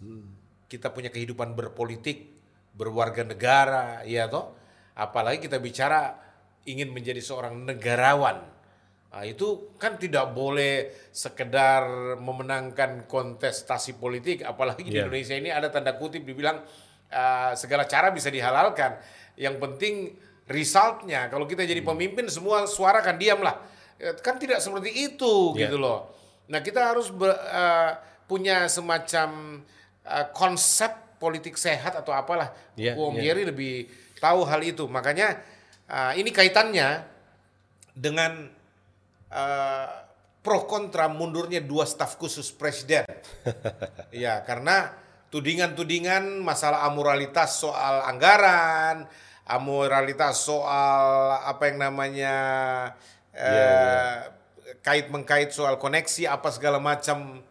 [0.66, 2.32] Kita punya kehidupan berpolitik,
[2.74, 4.56] berwarga negara, ya toh.
[4.96, 6.16] Apalagi kita bicara
[6.64, 8.55] ingin menjadi seorang negarawan.
[9.16, 11.88] Nah, itu kan tidak boleh sekedar
[12.20, 15.09] memenangkan kontestasi politik, apalagi di Ya.
[15.09, 16.61] Indonesia ini ada tanda kutip dibilang
[17.09, 19.00] ah, segala cara bisa dihalalkan.
[19.40, 19.94] Yang penting
[20.44, 21.33] resultnya.
[21.33, 23.57] Kalau kita jadi pemimpin semua suara kan diam lah.
[23.96, 25.72] Eh, Kan tidak seperti itu Ya.
[25.72, 26.12] gitu loh.
[26.52, 27.96] Nah kita harus ber- eh,
[28.29, 29.64] punya semacam
[30.05, 32.52] eh, konsep politik sehat atau apalah.
[32.76, 33.33] Wong ya.
[33.33, 33.88] Jerry lebih
[34.20, 34.85] tahu hal itu.
[34.85, 35.40] Makanya
[35.88, 37.00] eh, ini kaitannya
[37.96, 38.52] dengan
[39.30, 39.88] eh,
[40.42, 43.02] pro kontra mundurnya dua staf khusus presiden.
[44.14, 44.94] ya karena
[45.34, 49.10] tudingan-tudingan masalah amoralitas soal anggaran,
[49.46, 52.36] amoralitas soal apa yang namanya
[53.34, 54.30] eh,
[54.86, 57.42] kait mengkait soal koneksi apa segala macam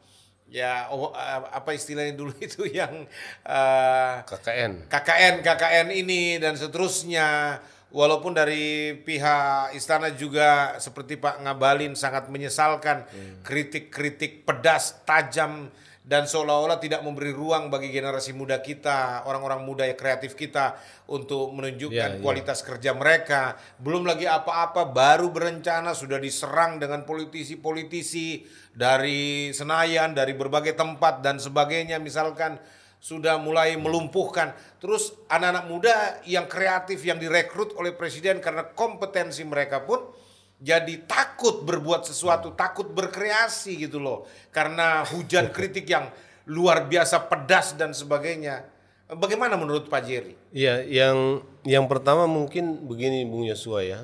[0.48, 3.08] ya oh, eh, apa istilahnya dulu itu yang
[3.44, 4.88] eh, KKN.
[4.88, 7.60] KKN KKN ini dan seterusnya
[7.96, 13.08] walaupun dari pihak istana juga seperti Pak Ngabalin sangat menyesalkan
[13.40, 15.72] kritik-kritik pedas tajam
[16.06, 20.78] dan seolah-olah tidak memberi ruang bagi generasi muda kita, orang-orang muda yang kreatif kita
[21.10, 22.22] untuk menunjukkan Ya, ya.
[22.22, 23.58] kualitas kerja mereka.
[23.82, 28.46] Belum lagi apa-apa baru berencana sudah diserang dengan politisi-politisi
[28.78, 32.62] dari Senayan, dari berbagai tempat dan sebagainya misalkan
[33.06, 34.58] sudah mulai melumpuhkan.
[34.82, 40.10] Terus anak-anak muda yang kreatif yang direkrut oleh presiden karena kompetensi mereka pun
[40.58, 44.26] jadi takut berbuat sesuatu, takut berkreasi gitu loh.
[44.50, 46.10] Karena hujan kritik yang
[46.50, 48.66] luar biasa pedas dan sebagainya.
[49.06, 50.34] Bagaimana menurut Pak Jerry?
[50.50, 54.02] Ya, yang yang pertama mungkin begini Bung Yosua ya.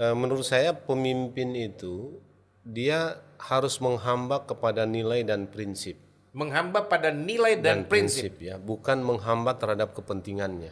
[0.00, 2.16] Eh, menurut saya pemimpin itu
[2.64, 6.07] dia harus menghamba kepada nilai dan prinsip
[6.38, 8.38] Menghamba pada nilai dan, prinsip.
[8.38, 10.70] ya, bukan menghamba terhadap kepentingannya.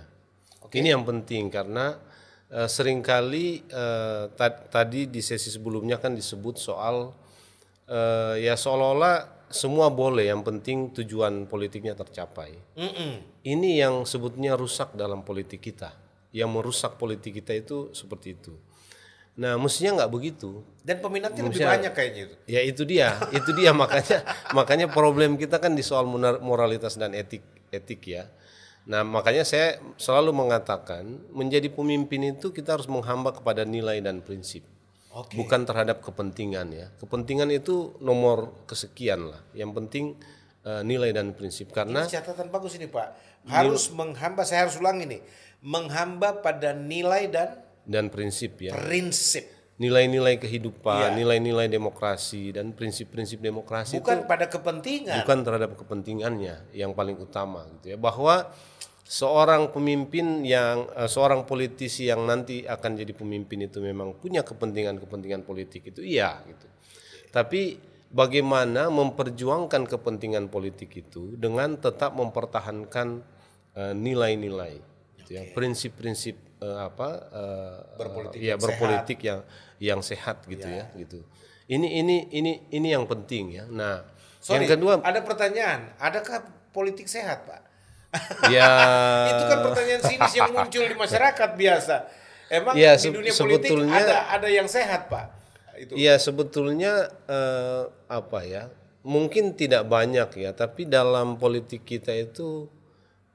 [0.70, 1.98] Ini yang penting karena
[2.54, 3.66] eh, sering kali
[4.38, 7.10] ta- tadi di sesi sebelumnya kan disebut soal
[7.90, 12.58] eh, ya seolah-olah semua boleh, yang penting tujuan politiknya tercapai.
[12.74, 13.42] Mm-mm.
[13.46, 15.94] Ini yang sebutnya rusak dalam politik kita.
[16.34, 18.54] Yang merusak politik kita itu seperti itu.
[19.36, 20.64] Nah, mestinya nggak begitu.
[20.80, 22.34] Dan peminatnya lebih Manusia- banyak kayaknya itu.
[22.48, 24.24] Ya itu dia, itu dia makanya
[24.56, 26.08] makanya problem kita kan di soal
[26.40, 28.32] moralitas dan etik etik ya.
[28.86, 34.62] Nah makanya saya selalu mengatakan menjadi pemimpin itu kita harus menghamba kepada nilai dan prinsip,
[35.10, 35.34] Oke.
[35.34, 36.86] bukan terhadap kepentingan ya.
[37.02, 39.42] Kepentingan itu nomor kesekian lah.
[39.52, 40.04] Yang penting
[40.62, 43.08] eh, nilai dan prinsip karena Ini catatan bagus ini Pak.
[43.50, 45.18] Harus menghamba, saya harus ulang ini.
[45.66, 48.74] Menghamba pada nilai dan dan prinsip ya.
[48.74, 49.54] prinsip.
[49.76, 51.20] Nilai-nilai kehidupan, Iya.
[51.20, 55.20] nilai-nilai demokrasi dan prinsip-prinsip demokrasi itu Bukan pada kepentingan.
[55.20, 58.48] bukan terhadap kepentingannya yang paling utama gitu ya bahwa
[59.04, 65.44] seorang pemimpin yang eh, seorang politisi yang nanti akan jadi pemimpin itu memang punya kepentingan-kepentingan
[65.44, 66.66] politik itu iya gitu
[67.28, 67.76] tapi
[68.08, 73.20] bagaimana memperjuangkan kepentingan politik itu dengan tetap mempertahankan
[73.76, 74.80] eh, nilai-nilai
[75.20, 79.40] gitu ya prinsip-prinsip eh, apa eh, Berpolitik ya yang berpolitik yang
[79.76, 81.20] yang sehat gitu ya gitu
[81.66, 84.06] ini ini ini ini yang penting ya nah
[84.38, 85.90] Sorry, yang kedua ada pertanyaan.
[85.98, 86.38] Adakah
[86.70, 87.66] politik sehat, Pak?
[88.54, 88.70] ya
[89.26, 91.96] Itu kan pertanyaan sinis yang muncul di masyarakat biasa.
[92.46, 95.26] Emang Ya, di dunia politik sebetulnya- ada ada yang sehat, Pak?
[95.76, 95.92] Itu.
[95.92, 98.72] ya sebetulnya eh, apa ya
[99.04, 102.70] mungkin tidak banyak ya tapi dalam politik kita itu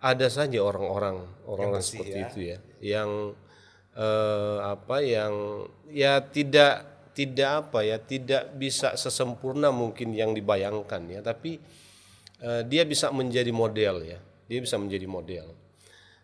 [0.02, 2.26] ada saja orang-orang orang-orang seperti ya.
[2.26, 3.10] itu ya yang
[3.94, 5.34] eh, apa yang
[5.94, 11.62] ya tidak tidak apa ya tidak bisa sesempurna mungkin yang dibayangkan ya tapi
[12.42, 15.54] eh, dia bisa menjadi model ya dia bisa menjadi model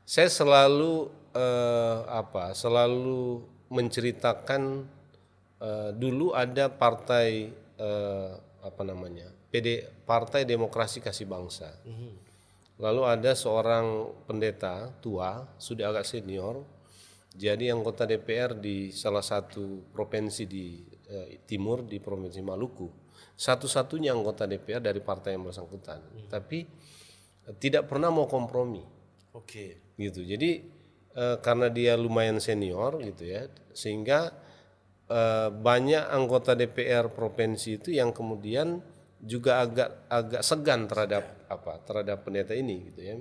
[0.04, 4.90] saya selalu eh, apa selalu menceritakan
[5.62, 8.32] eh, dulu ada partai eh,
[8.66, 11.72] apa namanya PD Partai Demokrasi Kasih Bangsa.
[12.78, 16.62] Lalu ada seorang pendeta tua sudah agak senior
[17.38, 22.90] jadi anggota DPR di salah satu provinsi di eh, timur di provinsi Maluku.
[23.38, 26.02] Satu-satunya anggota DPR dari partai yang bersangkutan.
[26.26, 26.66] Tapi
[27.46, 28.82] eh, tidak pernah mau kompromi
[29.38, 29.94] Oke.
[30.02, 30.26] gitu.
[30.26, 30.66] Jadi
[31.14, 34.34] eh, karena dia lumayan senior gitu ya, sehingga
[35.06, 38.82] eh, banyak anggota DPR provinsi itu yang kemudian
[39.22, 43.16] juga agak agak segan terhadap apa terhadap pendeta ini gitu ya.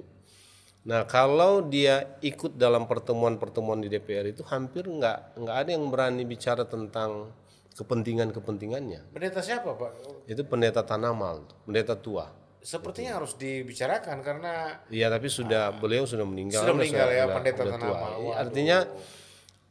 [0.86, 6.22] Nah kalau dia ikut dalam pertemuan-pertemuan di DPR itu hampir nggak nggak ada yang berani
[6.22, 7.34] bicara tentang
[7.74, 9.10] kepentingan-kepentingannya.
[9.12, 9.92] Pendeta siapa Pak?
[10.30, 12.30] Itu pendeta Tanamal, pendeta tua.
[12.62, 16.66] Sepertinya harus dibicarakan karena Iya tapi sudah beliau sudah meninggal.
[16.66, 17.94] Sudah meninggal ya, sudah- pendeta sudah tua.
[17.94, 18.10] Tanamal.
[18.10, 18.42] Iya, Waduh.
[18.42, 18.78] Artinya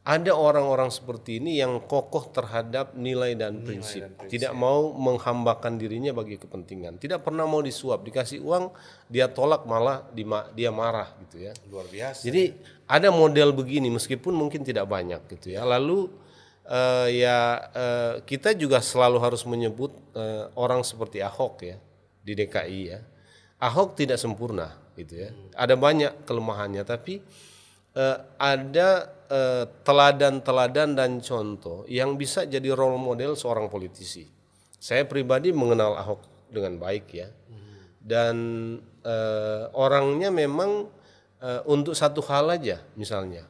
[0.06, 6.38] ada orang-orang seperti ini yang kokoh terhadap nilai dan prinsip, tidak mau menghambakan dirinya bagi
[6.38, 8.70] kepentingan, tidak pernah mau disuap, dikasih uang
[9.10, 10.06] dia tolak malah
[10.54, 11.52] dia marah gitu ya.
[11.66, 12.22] luar biasa.
[12.22, 12.54] Jadi
[12.86, 15.66] ada model begini meskipun mungkin tidak banyak gitu ya.
[15.66, 16.06] Lalu
[16.70, 17.38] eh, ya
[17.74, 21.82] eh, kita juga selalu harus menyebut eh, orang seperti Ahok ya
[22.22, 23.02] di DKI ya.
[23.58, 25.34] Ahok tidak sempurna gitu ya.
[25.58, 27.26] Ada banyak kelemahannya tapi
[27.98, 34.26] eh, ada eh, teladan-teladan dan contoh yang bisa jadi role model seorang politisi.
[34.76, 37.28] Saya pribadi mengenal Ahok dengan baik ya.
[38.06, 38.36] Dan
[39.02, 40.86] eh, orangnya memang
[41.42, 43.42] eh, untuk satu hal aja misalnya.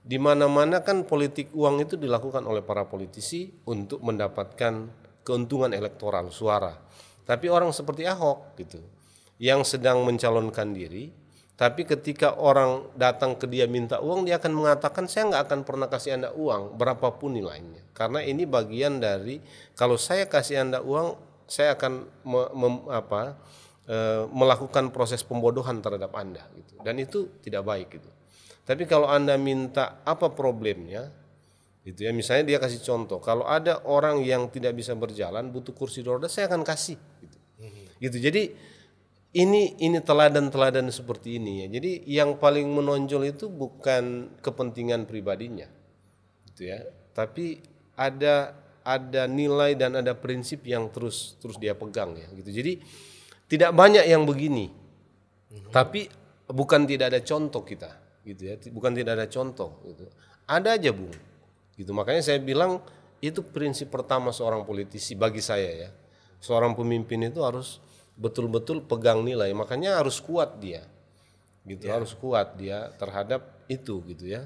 [0.00, 4.88] Di mana-mana kan politik uang itu dilakukan oleh para politisi untuk mendapatkan
[5.26, 6.72] keuntungan elektoral suara.
[7.28, 8.80] Tapi orang seperti Ahok gitu
[9.40, 11.12] yang sedang mencalonkan diri
[11.60, 15.92] tapi ketika orang datang ke dia minta uang, dia akan mengatakan saya nggak akan pernah
[15.92, 19.44] kasih anda uang berapapun nilainya, karena ini bagian dari
[19.76, 23.36] kalau saya kasih anda uang, saya akan me- mem- apa,
[23.84, 26.80] eh, melakukan proses pembodohan terhadap anda, gitu.
[26.80, 28.08] Dan itu tidak baik gitu.
[28.64, 31.12] Tapi kalau anda minta apa problemnya,
[31.84, 36.00] gitu ya, misalnya dia kasih contoh, kalau ada orang yang tidak bisa berjalan butuh kursi
[36.00, 37.36] roda, saya akan kasih, gitu.
[38.00, 38.16] Gitu.
[38.16, 38.42] Jadi
[39.30, 41.66] ini ini teladan-teladan seperti ini ya.
[41.78, 45.70] Jadi yang paling menonjol itu bukan kepentingan pribadinya,
[46.50, 46.82] gitu ya.
[47.14, 47.62] Tapi
[47.94, 52.50] ada ada nilai dan ada prinsip yang terus terus dia pegang ya, gitu.
[52.50, 52.72] Jadi
[53.46, 54.70] tidak banyak yang begini,
[55.70, 56.10] tapi
[56.50, 57.90] bukan tidak ada contoh kita,
[58.26, 58.54] gitu ya.
[58.74, 60.10] Bukan tidak ada contoh, gitu.
[60.50, 61.14] Ada aja bung,
[61.78, 61.94] gitu.
[61.94, 62.82] Makanya saya bilang
[63.22, 65.90] itu prinsip pertama seorang politisi bagi saya ya.
[66.40, 67.78] Seorang pemimpin itu harus
[68.20, 70.84] betul-betul pegang nilai makanya harus kuat dia
[71.64, 74.44] gitu harus kuat dia terhadap itu gitu ya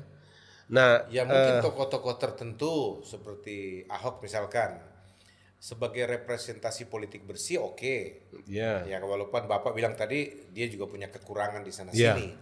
[0.71, 4.79] nah Ya mungkin tokoh-tokoh tertentu seperti Ahok misalkan
[5.61, 7.97] sebagai representasi politik bersih oke.
[8.45, 12.13] ya Ya walaupun Bapak bilang tadi dia juga punya kekurangan di sana Ya.
[12.13, 12.37] sini.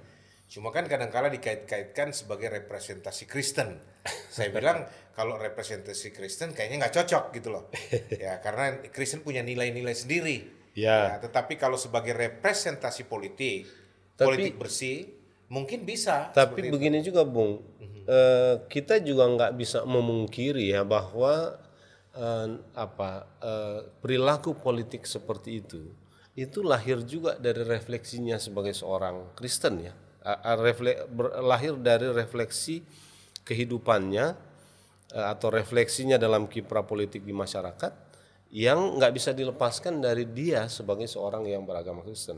[0.51, 3.79] Cuma kan kadang-kala dikait-kaitkan sebagai representasi Kristen.
[4.35, 7.71] Saya bilang kalau representasi Kristen kayaknya nggak cocok gitu loh.
[8.11, 10.62] Ya karena Kristen punya nilai-nilai sendiri.
[10.73, 11.17] Ya.
[11.17, 13.69] Ya, tetapi kalau sebagai representasi politik,
[14.17, 14.99] Tapi- politik bersih
[15.47, 16.33] mungkin bisa.
[16.33, 16.73] tapi seperti itu.
[16.73, 17.61] begini juga bung
[18.09, 21.61] eh, kita juga nggak bisa memungkiri ya bahwa
[22.17, 25.93] eh, apa eh, perilaku politik seperti itu
[26.33, 29.93] itu lahir juga dari refleksinya sebagai seorang Kristen ya
[30.25, 32.81] a- refle- ber- lahir dari refleksi
[33.45, 34.27] kehidupannya
[35.13, 37.93] eh, atau refleksinya dalam kiprah politik di masyarakat
[38.53, 42.37] yang nggak bisa dilepaskan dari dia sebagai seorang yang beragama Kristen.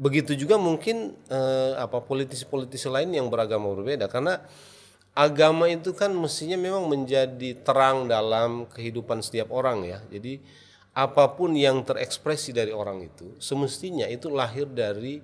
[0.00, 4.40] Begitu juga mungkin eh, apa politisi-politisi lain yang beragama berbeda karena
[5.14, 10.00] agama itu kan mestinya memang menjadi terang dalam kehidupan setiap orang ya.
[10.08, 10.40] Jadi
[10.96, 15.20] apa pun yang terekspresi dari orang itu semestinya itu lahir dari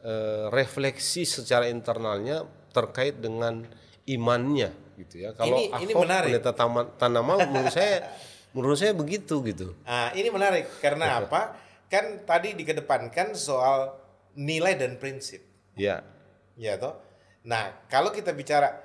[0.00, 3.60] eh, refleksi secara internalnya terkait dengan
[4.08, 5.36] imannya gitu ya.
[5.36, 6.40] Kalau Ini- ini menarik.
[6.40, 6.52] pendeta
[6.96, 8.08] Tanamal menurut saya
[8.52, 9.72] menurut saya begitu gitu.
[9.86, 11.54] Ah, ini menarik karena apa?
[11.90, 13.98] Kan tadi dikedepankan soal
[14.38, 15.42] nilai dan prinsip,
[15.74, 16.06] Ya.
[16.54, 16.94] ya toh.
[17.42, 18.78] Nah, kalau kita bicara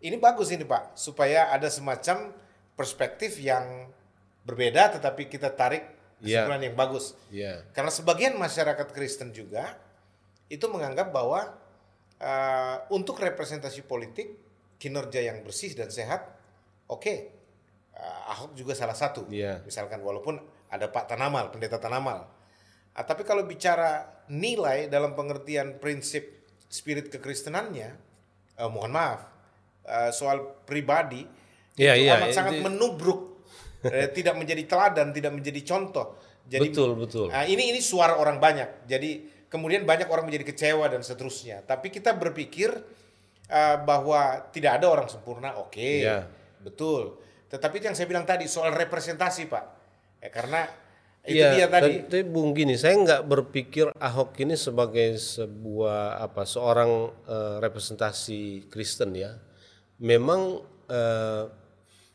[0.00, 2.32] ini bagus ini Pak, supaya ada semacam
[2.72, 3.92] perspektif yang
[4.48, 5.84] berbeda tetapi kita tarik
[6.20, 6.44] Iya.
[6.48, 7.12] kesimpulan yang bagus.
[7.28, 7.64] Ya.
[7.76, 9.76] Karena sebagian masyarakat Kristen juga
[10.48, 11.56] itu menganggap bahwa
[12.20, 14.36] eh, untuk representasi politik
[14.76, 16.24] kinerja yang bersih dan sehat,
[16.84, 17.32] oke,
[18.00, 19.28] Eh, Ahok juga salah satu.
[19.28, 19.60] Iya.
[19.68, 20.40] Misalkan walaupun
[20.72, 22.24] ada Pak Tanamal, pendeta Tanamal.
[22.96, 27.90] Ah, tapi kalau bicara nilai dalam pengertian prinsip spirit kekristenannya,
[28.56, 29.28] eh, mohon maaf,
[29.84, 31.22] eh, soal pribadi
[31.76, 33.44] Iya, itu iya, amat sangat itu- menubruk,
[33.84, 36.16] eh, tidak menjadi teladan, tidak menjadi contoh.
[36.48, 37.26] Jadi betul betul.
[37.30, 38.88] Nah, ini ini suara orang banyak.
[38.88, 39.10] Jadi
[39.46, 41.62] kemudian banyak orang menjadi kecewa dan seterusnya.
[41.62, 42.70] Tapi kita berpikir
[43.50, 46.26] uh, bahwa tidak ada orang sempurna, oke, Iya.
[46.62, 47.18] betul.
[47.50, 49.64] Tetapi itu yang saya bilang tadi soal representasi, Pak.
[50.22, 50.70] Ya, karena
[51.26, 52.00] itu Iya, dia tadi.
[52.06, 59.12] Tapi Bung gini, saya nggak berpikir Ahok ini sebagai sebuah apa seorang eh, representasi Kristen
[59.12, 59.36] ya.
[60.00, 61.44] Memang eh,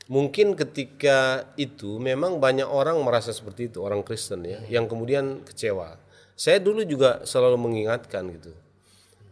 [0.09, 6.01] mungkin ketika itu memang banyak orang merasa seperti itu orang Kristen ya, yang kemudian kecewa.
[6.33, 8.51] Saya dulu juga selalu mengingatkan gitu.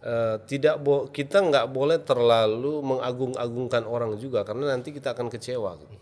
[0.04, 5.80] Eh, tidak bo kita nggak boleh terlalu mengagung-agungkan orang juga karena nanti kita akan kecewa
[5.80, 5.96] gitu.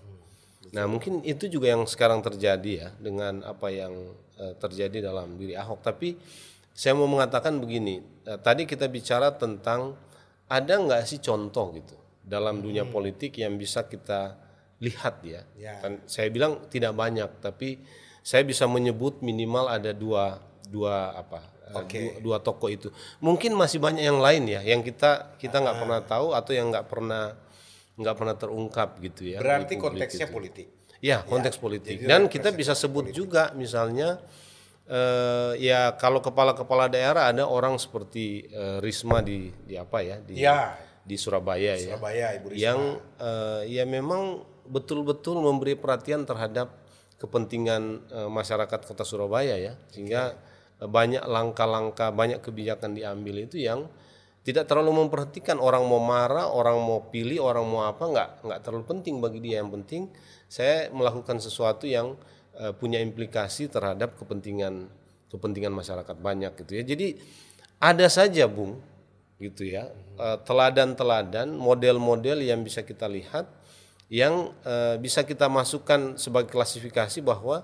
[0.73, 3.93] Nah mungkin itu juga yang sekarang terjadi ya dengan apa yang
[4.41, 5.85] eh, terjadi dalam diri Ahok.
[5.85, 6.17] Tapi
[6.73, 9.93] saya mau mengatakan begini, eh, tadi kita bicara tentang
[10.49, 11.93] ada nggak sih contoh gitu
[12.25, 14.33] dalam dunia politik yang bisa kita
[14.81, 15.45] lihat ya.
[15.53, 15.77] Ya.
[15.77, 17.77] Kan saya bilang tidak banyak, tapi
[18.25, 21.99] saya bisa menyebut minimal ada dua dua apa eh, Oke.
[22.21, 22.89] dua, dua tokoh itu.
[23.21, 26.87] Mungkin masih banyak yang lain ya yang kita kita nggak pernah tahu atau yang nggak
[26.89, 27.37] pernah
[27.99, 29.37] nggak pernah terungkap gitu ya.
[29.37, 30.33] Berarti konteksnya itu.
[30.33, 30.67] politik.
[31.01, 31.97] Ya, konteks politik.
[31.97, 34.21] jadi Dan kita bisa sebut juga misalnya
[34.85, 40.37] eh, ya kalau kepala-kepala daerah ada orang seperti eh, Risma di di apa ya di
[40.37, 40.77] Ya.
[41.01, 41.97] di Surabaya, ya.
[41.97, 42.61] Surabaya, Ibu Risma.
[42.61, 42.79] Yang
[43.17, 46.69] eh, ya memang betul-betul memberi perhatian terhadap
[47.17, 49.73] kepentingan eh, masyarakat Kota Surabaya ya.
[49.89, 50.49] Sehingga eh,
[50.81, 53.85] banyak langkah-langkah, banyak kebijakan diambil itu yang
[54.41, 58.85] tidak terlalu memperhatikan orang mau marah, orang mau pilih, orang mau apa nggak nggak terlalu
[58.89, 59.61] penting bagi dia.
[59.61, 60.01] Yang penting
[60.49, 62.17] saya melakukan sesuatu yang
[62.57, 64.89] eh, punya implikasi terhadap kepentingan
[65.29, 66.83] kepentingan masyarakat banyak gitu ya.
[66.83, 67.07] Jadi
[67.77, 68.81] ada saja, Bung,
[69.37, 69.93] gitu ya.
[70.17, 73.45] eh, Teladan-teladan, model-model yang bisa kita lihat
[74.09, 77.61] yang eh, bisa kita masukkan sebagai klasifikasi bahwa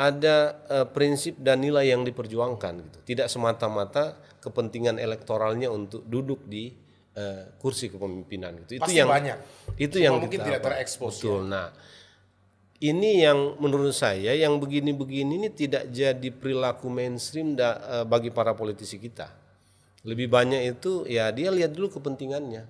[0.00, 0.36] ada
[0.72, 2.98] eh, prinsip dan nilai yang diperjuangkan gitu.
[3.04, 6.72] Tidak semata-mata kepentingan elektoralnya untuk duduk di
[7.12, 8.80] eh, kursi kepemimpinan gitu.
[8.80, 9.36] Itu Pasti yang banyak.
[9.76, 11.20] itu Cuma yang mungkin kita tidak terekspos ya.
[11.20, 11.40] Betul.
[11.52, 11.68] Nah,
[12.80, 18.56] ini yang menurut saya yang begini-begini ini tidak jadi perilaku mainstream da- eh, bagi para
[18.56, 19.28] politisi kita.
[20.00, 22.64] Lebih banyak itu ya dia lihat dulu kepentingannya,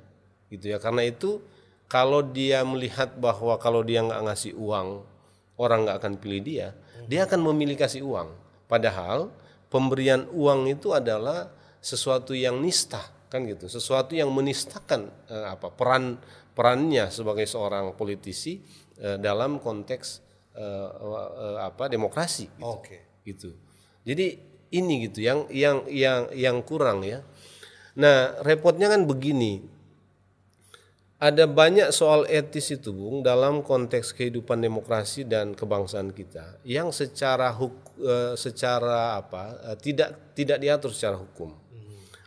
[0.50, 0.82] gitu ya.
[0.82, 1.38] Karena itu
[1.86, 5.06] kalau dia melihat bahwa kalau dia nggak ngasih uang
[5.54, 6.74] orang nggak akan pilih dia,
[7.10, 8.30] dia akan memilih kasih uang.
[8.70, 9.34] Padahal
[9.66, 11.50] pemberian uang itu adalah
[11.82, 16.18] sesuatu yang nista kan gitu, sesuatu yang menistakan eh, apa peran
[16.54, 18.62] perannya sebagai seorang politisi
[18.98, 20.06] eh, dalam konteks
[20.54, 23.22] eh, eh, apa demokrasi gitu Oke.
[23.26, 23.50] gitu.
[24.06, 24.38] Jadi
[24.70, 27.26] ini gitu yang yang yang yang kurang ya.
[27.98, 29.66] Nah, repotnya kan begini.
[31.20, 37.52] Ada banyak soal etis itu, Bung, dalam konteks kehidupan demokrasi dan kebangsaan kita yang secara
[37.52, 39.52] huk, eh, secara apa?
[39.68, 41.52] eh, tidak tidak diatur secara hukum.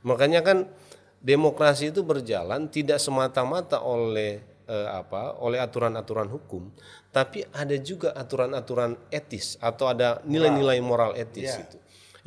[0.05, 0.69] Makanya kan
[1.17, 5.41] demokrasi itu berjalan tidak semata-mata oleh eh, apa?
[5.41, 6.69] oleh aturan-aturan hukum,
[7.09, 11.65] tapi ada juga aturan-aturan etis atau ada nilai-nilai moral etis Iya.
[11.65, 11.77] itu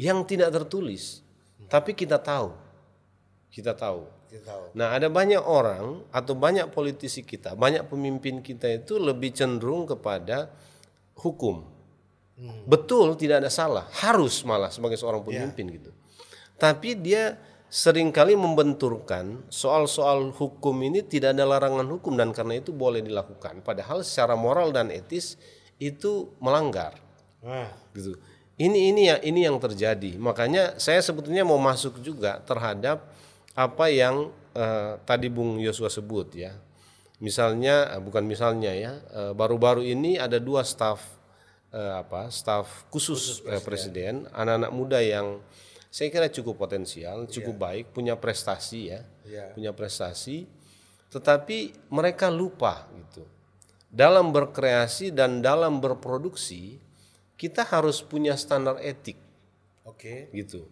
[0.02, 1.22] yang tidak tertulis,
[1.70, 2.52] tapi kita tahu.
[3.54, 4.15] Kita tahu.
[4.76, 10.52] Nah, ada banyak orang atau banyak politisi kita, banyak pemimpin kita itu lebih cenderung kepada
[11.20, 11.64] hukum.
[12.68, 15.90] Betul, tidak ada salah, harus malah sebagai seorang pemimpin gitu.
[16.60, 17.40] Tapi dia
[17.72, 23.64] sering kali membenturkan soal-soal hukum ini tidak ada larangan hukum dan karena itu boleh dilakukan.
[23.64, 25.40] Padahal secara moral dan etis
[25.80, 27.06] itu melanggar
[27.46, 28.18] Nah, gitu.
[28.58, 30.18] Ini ini ya ini yang terjadi.
[30.18, 33.06] Makanya saya sebetulnya mau masuk juga terhadap
[33.56, 36.52] apa yang eh, tadi Bung Yosua sebut ya.
[37.18, 41.02] Misalnya eh, bukan misalnya ya, eh, baru-baru ini ada dua staf
[41.72, 42.28] eh, apa?
[42.28, 45.40] staf khusus, eh, presiden, anak-anak muda yang
[45.88, 49.00] saya kira cukup potensial, cukup baik, punya prestasi ya.
[49.24, 49.56] Iya.
[49.56, 50.44] Punya prestasi
[51.10, 53.24] tetapi mereka lupa gitu.
[53.88, 56.82] Dalam berkreasi dan dalam berproduksi
[57.38, 59.16] kita harus punya standar etik
[59.86, 60.28] oke.
[60.34, 60.66] gitu.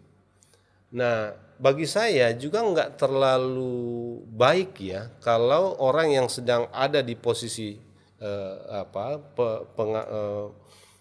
[0.93, 7.79] Nah, bagi saya juga nggak terlalu baik ya kalau orang yang sedang ada di posisi
[8.19, 10.45] eh, apa pe- penga- eh,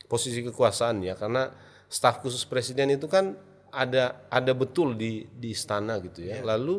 [0.07, 1.51] posisi kekuasaan ya karena
[1.91, 3.35] staf khusus presiden itu kan
[3.75, 6.39] ada ada betul di di istana gitu ya.
[6.47, 6.79] Lalu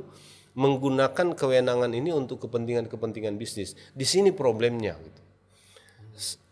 [0.56, 3.76] menggunakan kewenangan ini untuk kepentingan-kepentingan bisnis.
[3.92, 5.22] Di sini problemnya gitu.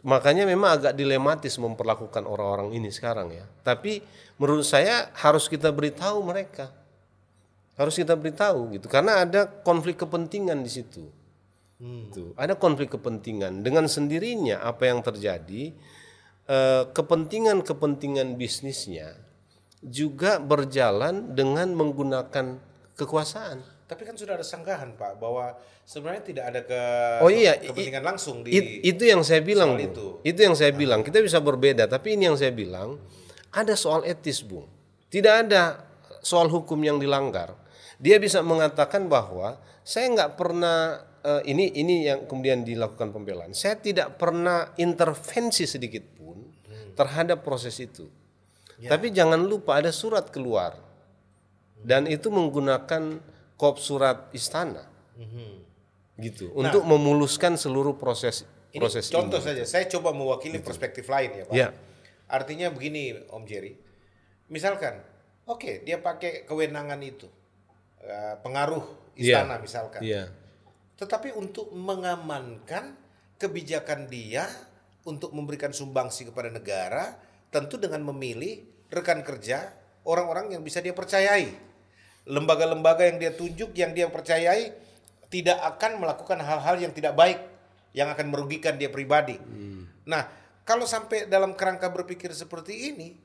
[0.03, 3.47] Makanya memang agak dilematis memperlakukan orang-orang ini sekarang ya.
[3.63, 4.03] Tapi
[4.35, 6.75] menurut saya harus kita beritahu mereka.
[7.73, 11.03] Harus kita beritahu gitu karena ada konflik kepentingan di situ.
[11.83, 15.75] Tuh, ada konflik kepentingan dengan sendirinya apa yang terjadi
[16.45, 19.19] eh, kepentingan-kepentingan bisnisnya
[19.83, 22.55] juga berjalan dengan menggunakan
[22.95, 23.59] kekuasaan.
[23.83, 26.81] Tapi kan sudah ada sanggahan Pak bahwa sebenarnya tidak ada ke
[27.19, 29.83] Oh iya, i- kepentingan langsung di It- itu yang saya bilang, Bung.
[29.83, 30.05] itu.
[30.23, 31.03] Itu yang saya bilang.
[31.03, 32.95] Kita bisa berbeda, tapi ini yang saya bilang
[33.51, 34.71] ada soal etis, Bung.
[35.11, 35.83] Tidak ada
[36.23, 37.59] soal hukum yang dilanggar.
[38.03, 43.55] Dia bisa mengatakan bahwa saya nggak pernah eh, ini ini yang kemudian dilakukan pembelaan.
[43.55, 46.43] Saya tidak pernah intervensi sedikit pun
[46.99, 48.11] terhadap proses itu.
[48.83, 50.75] Tapi jangan lupa ada surat keluar.
[51.79, 53.23] Dan itu menggunakan
[53.55, 54.83] kop surat istana.
[56.19, 56.51] Gitu.
[56.53, 59.47] Untuk memuluskan seluruh proses Ini proses contoh ini.
[59.49, 61.53] saja, saya coba mewakili perspektif lain ya Pak.
[61.53, 61.69] Ya.
[62.29, 63.77] Artinya begini Om Jerry,
[64.49, 64.97] misalkan,
[65.45, 67.29] oke dia pakai kewenangan itu,
[68.03, 68.83] eh, pengaruh
[69.15, 70.29] istana misalkan, Iya.
[70.99, 72.97] tetapi untuk mengamankan
[73.39, 74.47] kebijakan dia
[75.03, 77.19] untuk memberikan sumbangsi kepada negara,
[77.51, 79.71] tentu dengan memilih rekan kerja
[80.07, 81.51] orang-orang yang bisa dia percayai,
[82.23, 84.71] lembaga-lembaga yang dia tunjuk, yang dia percayai
[85.27, 87.39] tidak akan melakukan hal-hal yang tidak baik,
[87.91, 89.35] yang akan merugikan dia pribadi.
[90.07, 90.23] Nah,
[90.63, 93.17] kalau sampai dalam kerangka berpikir seperti ini,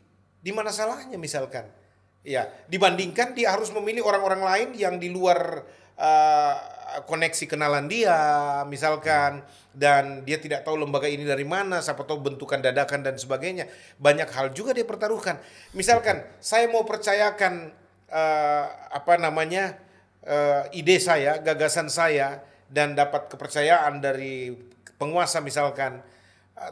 [0.43, 1.67] di mana salahnya misalkan?
[2.29, 5.65] Ya, dibandingkan dia harus memilih orang-orang lain yang di luar
[5.97, 6.57] eh,
[7.09, 8.21] koneksi kenalan dia,
[8.69, 9.41] misalkan,
[9.73, 13.65] dan dia tidak tahu lembaga ini dari mana, siapa tahu bentukan dadakan dan sebagainya.
[13.97, 15.41] Banyak hal juga dia pertaruhkan.
[15.73, 17.73] Misalkan, saya mau percayakan
[18.13, 19.81] eh, apa namanya
[20.21, 24.53] eh, ide saya, gagasan saya, dan dapat kepercayaan dari
[25.01, 26.05] penguasa misalkan,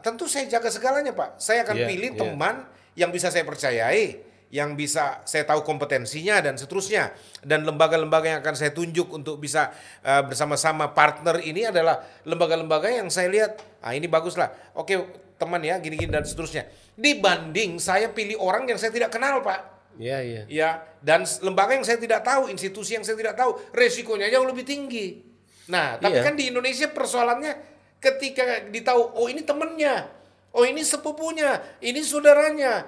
[0.05, 1.41] tentu saya jaga segalanya pak.
[1.41, 2.21] Saya akan Iya, pilih iya.
[2.21, 2.57] teman
[2.93, 7.11] yang bisa saya percayai, yang bisa saya tahu kompetensinya dan seterusnya.
[7.43, 9.75] Dan lembaga-lembaga yang akan saya tunjuk untuk bisa
[10.07, 14.51] eh, bersama-sama partner ini adalah lembaga-lembaga yang saya lihat, ah ini bagus lah.
[14.79, 14.97] Oke
[15.37, 16.65] teman ya, gini-gini dan seterusnya.
[16.97, 19.77] Dibanding saya pilih orang yang saya tidak kenal pak.
[19.97, 20.43] Iya, iya.
[20.49, 20.71] Ya,
[21.01, 25.25] dan lembaga yang saya tidak tahu, institusi yang saya tidak tahu, resikonya jauh lebih tinggi.
[25.73, 26.25] Nah, tapi Iya.
[26.25, 27.53] kan di Indonesia persoalannya
[27.97, 30.05] ketika ditahu, oh ini temennya,
[30.53, 32.85] oh ini sepupunya, ini saudaranya,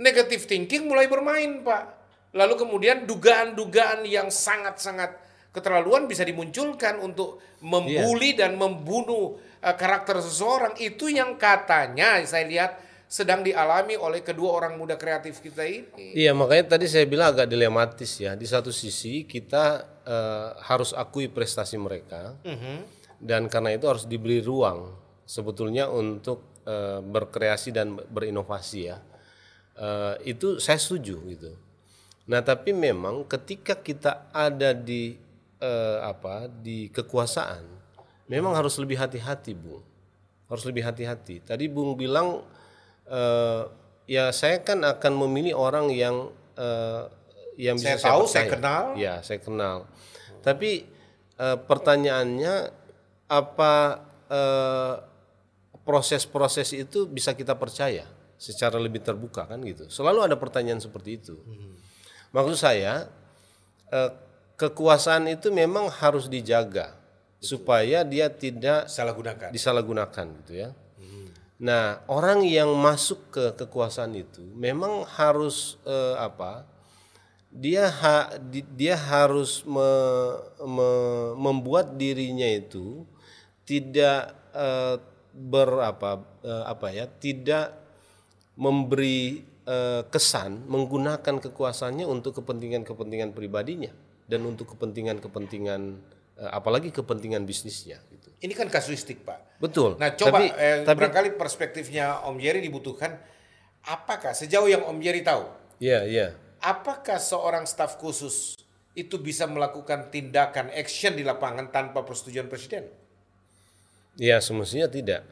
[0.00, 2.00] negative thinking mulai bermain, Pak.
[2.32, 5.18] Lalu kemudian dugaan-dugaan yang sangat-sangat
[5.52, 10.78] keterlaluan bisa dimunculkan untuk membuli dan membunuh eh, karakter seseorang.
[10.80, 12.72] Itu yang katanya saya lihat
[13.10, 16.14] sedang dialami oleh kedua orang muda kreatif kita ini.
[16.14, 18.38] Iya, makanya tadi saya bilang agak dilematis ya.
[18.38, 22.38] Di satu sisi kita eh, harus akui prestasi mereka,
[23.18, 24.94] dan karena itu harus diberi ruang
[25.26, 29.02] sebetulnya untuk eh, berkreasi dan berinovasi ya.
[29.80, 31.56] Eh, itu saya setuju gitu.
[32.28, 35.16] Nah, tapi memang ketika kita ada di
[35.56, 37.64] eh, apa di kekuasaan,
[38.28, 39.80] memang harus lebih hati-hati, Bung.
[40.52, 41.40] Harus lebih hati-hati.
[41.40, 42.44] Tadi Bung bilang
[43.08, 43.62] eh,
[44.04, 46.28] ya saya kan akan memilih orang yang
[46.60, 47.08] eh,
[47.56, 48.84] yang bisa Saya tahu, saya kenal.
[49.00, 49.88] Ya, saya kenal.
[50.44, 50.84] Tapi
[51.40, 52.68] eh, pertanyaannya
[53.32, 53.72] apa
[54.28, 54.94] eh,
[55.88, 59.84] proses-proses itu bisa kita percaya secara lebih terbuka kan gitu.
[59.92, 61.36] Selalu ada pertanyaan seperti itu.
[62.32, 63.12] Maksud saya
[63.92, 64.10] eh,
[64.56, 66.96] kekuasaan itu memang harus dijaga
[67.36, 69.52] supaya dia tidak Salah gunakan.
[69.52, 70.70] disalahgunakan gitu ya.
[71.60, 76.64] Nah, orang yang masuk ke kekuasaan itu memang harus eh, apa?
[77.52, 83.04] Dia ha- di- dia harus me- me- membuat dirinya itu
[83.66, 84.96] tidak eh,
[85.36, 86.10] berapa
[86.40, 87.04] eh, apa ya?
[87.04, 87.79] Tidak
[88.56, 93.92] memberi eh, kesan menggunakan kekuasaannya untuk kepentingan-kepentingan pribadinya
[94.26, 95.80] dan untuk kepentingan-kepentingan
[96.40, 98.28] eh, apalagi kepentingan bisnisnya gitu.
[98.40, 99.60] Ini kan kasuistik, Pak.
[99.60, 100.00] Betul.
[100.00, 103.20] Nah, coba Tapi- eh, tapi- barangkali perspektifnya Om Jerry dibutuhkan
[103.84, 105.44] apakah sejauh yang Om Jerry tahu,
[105.80, 106.26] Iya, iya.
[106.60, 108.56] apakah seorang staf khusus
[108.92, 112.88] itu bisa melakukan tindakan action di lapangan tanpa persetujuan presiden?
[114.18, 115.22] Ya semestinya tidak.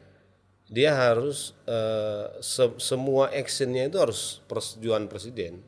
[0.69, 5.65] Dia harus eh, se- semua actionnya itu harus persetujuan presiden.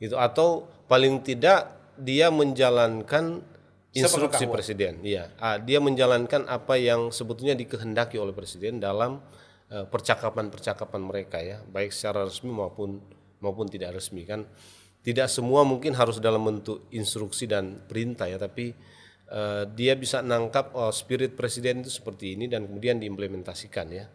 [0.00, 1.70] Gitu atau paling tidak
[2.00, 3.44] dia menjalankan
[3.92, 5.04] instruksi presiden.
[5.04, 9.20] Iya, Ah, dia menjalankan apa yang sebetulnya dikehendaki oleh presiden dalam
[9.68, 12.98] eh, percakapan-percakapan mereka ya, baik secara resmi maupun
[13.44, 14.48] maupun tidak resmi kan.
[15.02, 18.70] Tidak semua mungkin harus dalam bentuk instruksi dan perintah ya, tapi
[19.30, 24.06] eh, dia bisa nangkap oh, spirit presiden itu seperti ini dan kemudian diimplementasikan ya.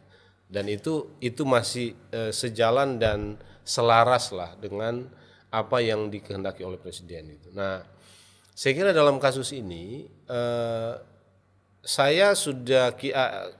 [0.47, 3.35] Dan itu itu masih eh, sejalan dan
[3.67, 5.07] selaras lah dengan
[5.51, 7.51] apa yang dikehendaki oleh presiden itu.
[7.51, 7.83] Nah,
[8.57, 10.93] saya kira dalam kasus ini eh,
[11.87, 12.91] saya sudah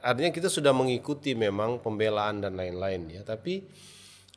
[0.04, 3.64] artinya kita sudah mengikuti memang pembelaan dan lain-lain ya, tapi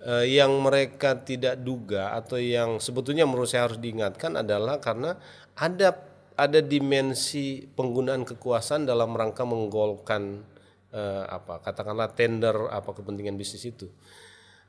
[0.05, 5.19] eh, yang mereka tidak duga atau yang sebetulnya menurut saya harus diingatkan adalah karena
[5.59, 6.10] ada
[6.41, 10.41] ada dimensi penggunaan kekuasaan dalam rangka menggolkan
[10.89, 13.93] eh, apa katakanlah tender apa kepentingan bisnis itu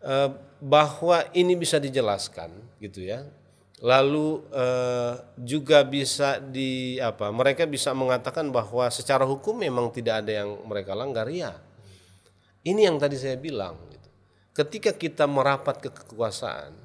[0.03, 2.51] eh, bahwa ini bisa dijelaskan
[2.83, 3.23] gitu ya
[3.79, 10.43] lalu eh, juga bisa di apa mereka bisa mengatakan bahwa secara hukum memang tidak ada
[10.43, 11.55] yang mereka langgar ya
[12.67, 14.09] ini yang tadi saya bilang gitu.
[14.59, 16.75] ketika kita merapat ke kekuasaan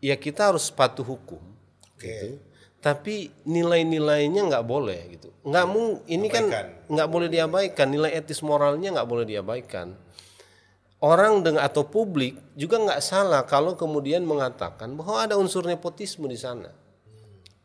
[0.00, 1.44] ya kita harus patuh hukum
[1.92, 2.32] okay.
[2.32, 6.54] gitu tapi nilai-nilainya nggak boleh gitu nggak mung ini kan Abaikan.
[6.54, 9.96] kan nggak boleh diabaikan nilai etis moralnya nggak boleh diabaikan
[11.04, 16.38] orang dengan atau publik juga nggak salah kalau kemudian mengatakan bahwa ada unsur nepotisme di
[16.38, 16.72] sana.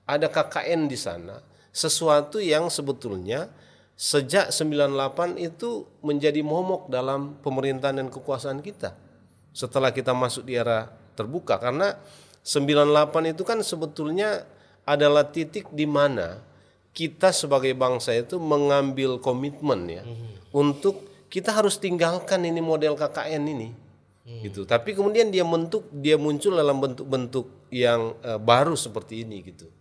[0.03, 1.39] Ada KKN di sana,
[1.71, 3.47] sesuatu yang sebetulnya
[3.95, 8.97] sejak 98 itu menjadi momok dalam pemerintahan dan kekuasaan kita.
[9.55, 11.95] Setelah kita masuk di era terbuka karena
[12.43, 14.43] 98 itu kan sebetulnya
[14.87, 16.41] adalah titik di mana
[16.91, 20.31] kita sebagai bangsa itu mengambil komitmen ya mm -hmm.
[20.51, 23.69] untuk kita harus tinggalkan ini model KKN ini
[24.27, 24.41] hmm.
[24.51, 29.71] gitu tapi kemudian dia bentuk dia muncul dalam bentuk-bentuk yang uh, baru seperti ini gitu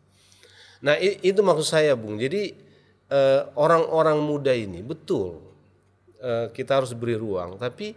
[0.79, 2.57] nah itu maksud saya bung jadi
[3.13, 5.45] eh, orang-orang uh, muda ini betul
[6.25, 7.93] uh, kita harus beri ruang tapi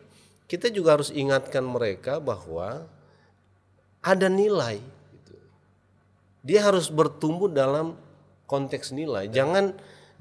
[0.52, 2.84] kita juga harus ingatkan mereka bahwa
[4.04, 4.84] ada nilai.
[6.44, 7.96] Dia harus bertumbuh dalam
[8.46, 9.74] konteks nilai jangan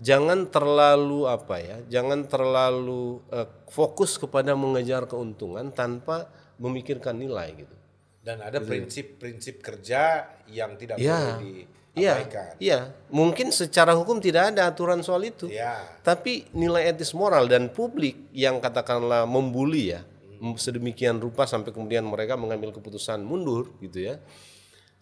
[0.03, 6.27] jangan terlalu apa ya, jangan terlalu uh, fokus kepada mengejar keuntungan tanpa
[6.59, 7.77] memikirkan nilai gitu.
[8.23, 11.39] Dan ada prinsip-prinsip kerja yang tidak ya.
[11.39, 12.55] boleh diabaikan.
[12.59, 12.79] Iya, iya,
[13.11, 15.51] mungkin secara hukum tidak ada aturan soal itu.
[15.51, 15.83] Ya.
[16.03, 20.07] Tapi nilai etis moral dan publik yang katakanlah membuli ya,
[20.39, 20.55] hmm.
[20.55, 24.23] sedemikian rupa sampai kemudian mereka mengambil keputusan mundur gitu ya.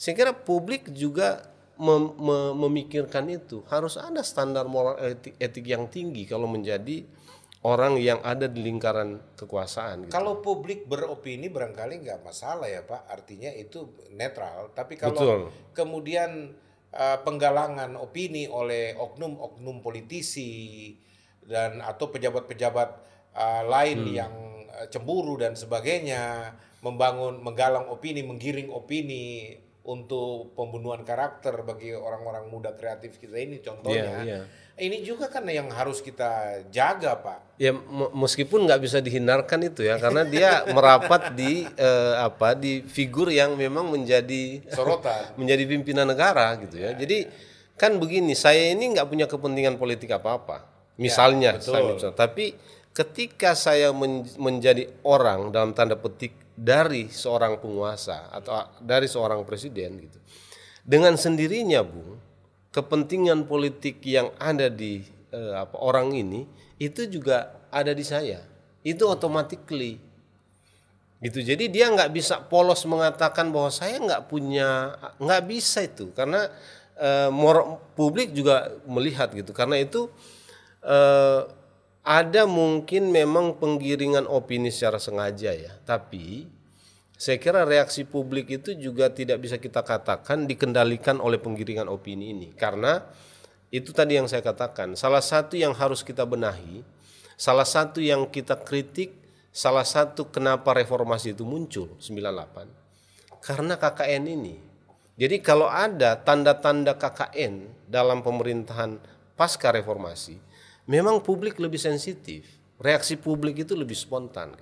[0.01, 1.44] Saya kira publik juga
[1.76, 7.05] mem mem memikirkan itu harus ada standar moral etik, etik yang tinggi kalau menjadi
[7.61, 10.09] orang yang ada di lingkaran kekuasaan.
[10.09, 10.12] Gitu.
[10.16, 14.72] Kalau publik beropini barangkali nggak masalah ya Pak, artinya itu netral.
[14.72, 15.40] Tapi kalau Betul.
[15.76, 16.57] kemudian
[16.96, 20.96] uh, penggalangan opini oleh oknum-oknum politisi
[21.44, 22.88] dan atau pejabat-pejabat
[23.36, 24.12] uh, lain hmm.
[24.16, 24.32] yang
[24.72, 32.76] uh, cemburu dan sebagainya, membangun, menggalang opini, menggiring opini untuk pembunuhan karakter bagi orang-orang muda
[32.76, 34.20] kreatif kita ini contohnya.
[34.20, 34.45] Yeah, yeah.
[34.81, 37.61] Ini juga kan yang harus kita jaga, Pak.
[37.61, 37.76] Ya
[38.16, 43.61] meskipun nggak bisa dihindarkan itu ya, karena dia merapat di eh, apa di figur yang
[43.61, 46.97] memang menjadi sorotan, menjadi pimpinan negara gitu ya.
[46.97, 47.28] Jadi
[47.76, 50.64] kan begini, saya ini nggak punya kepentingan politik apa-apa.
[51.01, 52.57] Misalnya, ya, misalnya, tapi
[52.93, 59.96] ketika saya men menjadi orang dalam tanda petik dari seorang penguasa atau dari seorang presiden
[59.96, 60.20] gitu.
[60.84, 62.20] Dengan sendirinya, Bung,
[62.68, 65.00] kepentingan politik yang ada di
[65.32, 66.44] eh, apa orang ini
[66.76, 68.44] itu juga ada di saya.
[68.84, 69.96] Itu automatically
[71.24, 71.40] gitu.
[71.40, 76.44] Jadi dia nggak bisa polos mengatakan bahwa saya nggak punya nggak bisa itu karena
[77.00, 77.32] eh,
[77.96, 79.56] publik juga melihat gitu.
[79.56, 80.12] Karena itu
[80.84, 81.59] eh,
[82.01, 86.48] ada mungkin memang penggiringan opini secara sengaja ya, tapi
[87.20, 92.48] saya kira reaksi publik itu juga tidak bisa kita katakan dikendalikan oleh penggiringan opini ini.
[92.57, 93.05] Karena
[93.70, 96.82] itu tadi yang saya katakan salah satu yang harus kita benahi
[97.38, 99.14] salah satu yang kita kritik
[99.55, 102.66] salah satu kenapa reformasi itu muncul 98
[103.40, 104.57] karena KKN ini.
[105.16, 108.98] Jadi kalau ada tanda-tanda KKN dalam pemerintahan
[109.38, 110.36] pasca reformasi
[110.91, 112.43] memang publik lebih sensitif,
[112.82, 114.59] reaksi publik itu lebih spontan.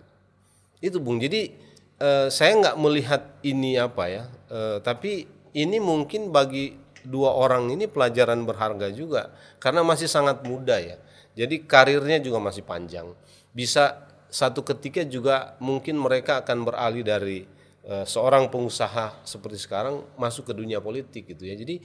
[0.85, 1.17] Itu bung.
[1.17, 1.57] Jadi
[1.97, 5.25] eh, saya nggak melihat ini apa ya, eh, tapi
[5.57, 6.77] ini mungkin bagi
[7.09, 11.01] dua orang ini pelajaran berharga juga karena masih sangat muda ya.
[11.33, 13.09] Jadi karirnya juga masih panjang.
[13.57, 17.49] Bisa satu ketika juga mungkin mereka akan beralih dari
[17.89, 21.57] eh, seorang pengusaha seperti sekarang masuk ke dunia politik gitu ya.
[21.57, 21.81] Jadi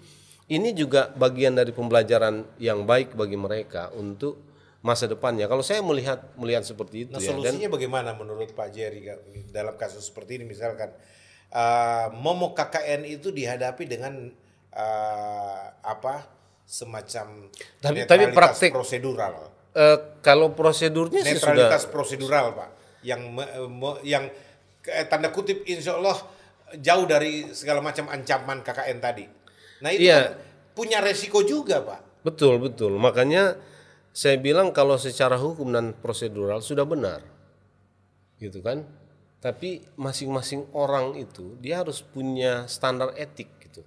[0.54, 5.47] ini juga bagian dari pembelajaran yang baik bagi mereka untuk masa depannya.
[5.47, 7.32] Kalau saya melihat melihat seperti itu nah, ya.
[7.32, 9.08] Solusinya dan, bagaimana menurut Pak Jerry
[9.49, 10.91] dalam kasus seperti ini misalkan
[11.56, 14.28] uh, momok KKN itu dihadapi dengan
[14.76, 16.28] uh, apa
[16.68, 17.47] semacam
[17.80, 19.56] tapi tapi praktik prosedural.
[19.74, 22.70] Uh, kalau prosedurnya netralitas sudah, prosedural Pak
[23.08, 23.34] yang
[24.04, 24.28] yang
[25.08, 26.20] tanda kutip insya Allah
[26.76, 29.26] jauh dari segala macam ancaman KKN tadi.
[29.84, 30.32] Nah itu iya.
[30.32, 30.40] kan
[30.72, 32.24] punya resiko juga, Pak.
[32.24, 32.96] Betul, betul.
[32.96, 33.60] Makanya
[34.14, 37.26] Saya bilang kalau secara hukum dan prosedural sudah benar,
[38.38, 38.86] gitu kan?
[39.42, 43.82] Tapi masing-masing orang itu dia harus punya standar etik gitu.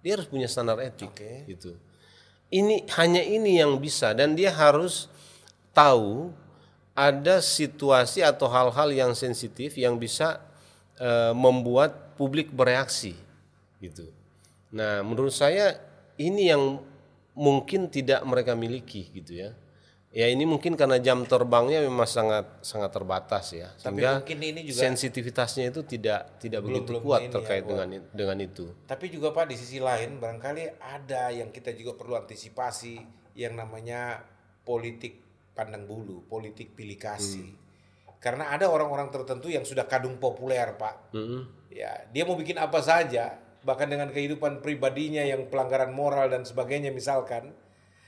[0.00, 1.44] Dia harus punya standar etik Oke.
[1.52, 1.76] gitu.
[2.48, 5.12] Ini hanya ini yang bisa dan dia harus
[5.76, 6.32] tahu
[6.96, 10.40] ada situasi atau hal-hal yang sensitif yang bisa
[10.96, 13.12] eh, membuat publik bereaksi
[13.84, 14.08] gitu.
[14.74, 15.76] Nah, menurut saya
[16.20, 16.82] ini yang
[17.38, 19.50] mungkin tidak mereka miliki gitu ya.
[20.08, 23.68] Ya ini mungkin karena jam terbangnya memang sangat sangat terbatas ya.
[23.76, 27.68] Tapi Sehingga mungkin ini juga sensitivitasnya itu tidak tidak begitu belum kuat ya, terkait Pak.
[27.68, 28.72] dengan dengan itu.
[28.88, 33.04] Tapi juga Pak di sisi lain barangkali ada yang kita juga perlu antisipasi
[33.36, 34.24] yang namanya
[34.64, 35.20] politik
[35.52, 37.52] pandang bulu, politik pilih kasih.
[38.18, 41.12] Karena ada orang-orang tertentu yang sudah kadung populer Pak.
[41.14, 41.68] Mm-mm.
[41.68, 46.90] Ya, dia mau bikin apa saja, bahkan dengan kehidupan pribadinya yang pelanggaran moral dan sebagainya
[46.90, 47.50] misalkan,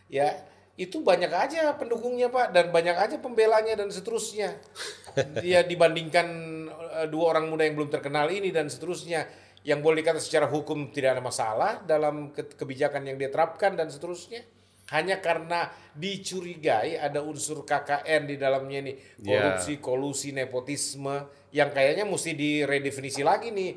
[0.07, 0.46] ya
[0.80, 4.57] itu banyak aja pendukungnya Pak dan banyak aja pembelanya dan seterusnya.
[5.42, 6.26] Dia dibandingkan
[7.03, 9.28] eh, dua orang muda yang belum terkenal ini dan seterusnya
[9.61, 13.92] yang boleh dikata secara hukum tidak ada masalah dalam ke- kebijakan yang dia terapkan dan
[13.92, 14.40] seterusnya.
[14.90, 18.92] Hanya karena dicurigai ada unsur KKN di dalamnya ini
[19.22, 19.38] Ya.
[19.38, 23.70] korupsi, kolusi, nepotisme yang kayaknya mesti diredefinisi lagi nih.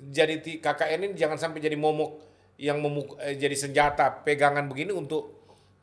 [0.00, 2.22] Jadi KKN ini jangan sampai jadi momok
[2.58, 5.34] yang memuk- eh, jadi senjata pegangan begini untuk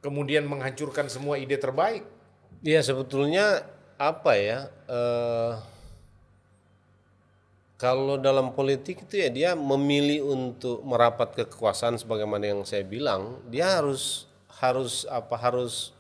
[0.04, 2.04] kemudian menghancurkan semua ide terbaik.
[2.62, 3.64] Iya sebetulnya
[3.96, 4.60] apa ya?
[4.88, 5.54] eh,
[7.76, 13.44] kalau dalam politik itu ya dia memilih untuk merapat ke kekuasaan sebagaimana yang saya bilang,
[13.52, 14.32] dia harus
[14.64, 15.92] harus apa harus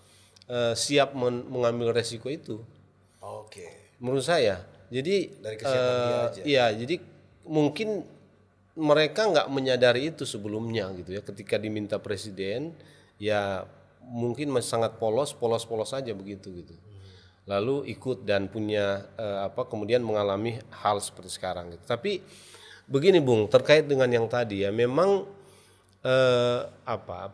[0.47, 2.63] eh, siap men- mengambil resiko itu.
[3.19, 3.95] Oke.
[3.99, 4.63] Menurut saya.
[4.87, 6.41] Jadi Dari kesiapan dia eh, aja.
[6.45, 6.95] Iya, jadi
[7.45, 8.03] mungkin
[8.75, 11.21] mereka nggak menyadari itu sebelumnya gitu ya.
[11.23, 12.75] Ketika diminta presiden,
[13.15, 13.63] ya
[14.03, 16.75] mungkin masih sangat polos, polos-polos saja begitu gitu.
[17.45, 21.85] Lalu ikut dan punya eh, apa kemudian mengalami hal seperti sekarang gitu.
[21.87, 22.19] Tapi
[22.85, 25.23] begini Bung, terkait dengan yang tadi ya, memang
[26.03, 27.31] eh, apa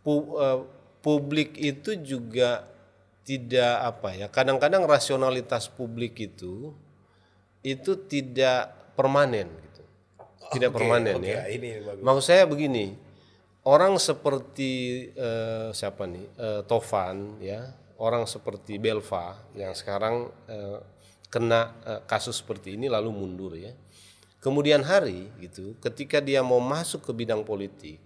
[0.00, 0.60] pu- eh,
[1.04, 2.66] publik itu juga
[3.28, 6.72] tidak apa ya kadang-kadang rasionalitas publik itu
[7.60, 9.82] itu tidak permanen gitu.
[10.58, 11.46] Tidak Oke, permanen oke, ya.
[11.46, 12.02] Ini bagus.
[12.02, 12.98] maksud saya begini
[13.62, 14.72] orang seperti
[15.14, 17.70] eh, siapa nih Eh, Tovan ya
[18.02, 20.78] orang seperti Belva yang sekarang eh,
[21.30, 23.70] kena eh, kasus seperti ini lalu mundur ya.
[24.42, 27.98] Kemudian hari gitu ketika dia mau masuk ke bidang politik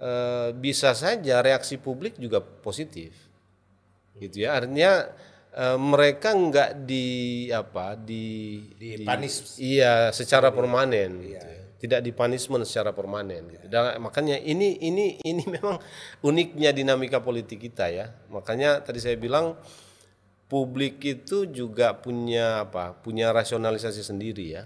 [0.00, 3.12] eh, bisa saja reaksi publik juga positif.
[4.18, 5.08] Gitu ya artinya
[5.54, 7.06] eh, mereka nggak di
[7.48, 9.56] apa di, Dipanis.
[9.62, 11.62] iya secara permanen gitu ya.
[11.84, 13.66] tidak dipunishment secara permanen gitu.
[13.68, 15.78] Dan makanya ini ini ini memang
[16.24, 19.54] uniknya dinamika politik kita ya makanya tadi saya bilang
[20.48, 24.64] publik itu juga punya apa punya rasionalisasi sendiri ya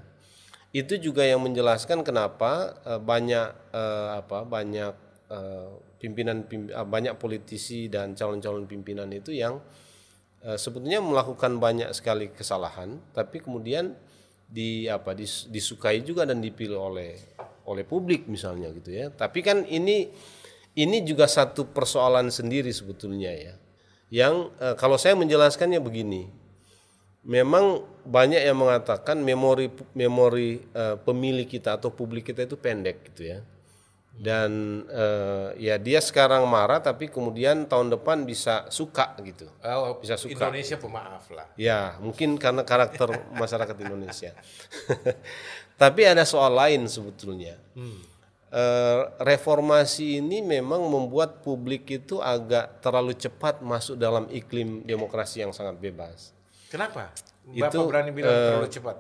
[0.74, 4.92] itu juga yang menjelaskan kenapa eh, banyak eh, apa banyak
[5.32, 5.68] eh,
[5.98, 9.58] pimpinan pim- banyak politisi dan calon-calon pimpinan itu yang
[10.38, 13.98] sebetulnya melakukan banyak sekali kesalahan tapi kemudian
[14.48, 17.12] di apa dis- disukai juga dan dipilih oleh
[17.68, 19.12] oleh publik misalnya gitu ya.
[19.12, 20.08] Tapi kan ini
[20.72, 23.54] ini juga satu persoalan sendiri sebetulnya ya.
[24.08, 26.32] Yang eh, kalau saya menjelaskannya begini
[27.28, 33.36] memang banyak yang mengatakan memori memori eh, pemilih kita atau publik kita itu pendek gitu
[33.36, 33.44] ya
[34.18, 40.18] dan eh, ya dia sekarang marah tapi kemudian tahun depan bisa suka gitu Oh, Bisa
[40.18, 40.34] suka.
[40.34, 41.46] Indonesia pemaaf lah.
[41.54, 44.34] ya mungkin karena karakter masyarakat Indonesia
[45.82, 47.54] tapi ada soal lain sebetulnya
[48.48, 55.52] Eh, reformasi ini memang membuat publik itu agak terlalu cepat masuk dalam iklim demokrasi yang
[55.52, 56.32] sangat bebas
[56.72, 57.12] Kenapa?
[57.44, 58.96] Bapak Itu, berani bilang terlalu cepat.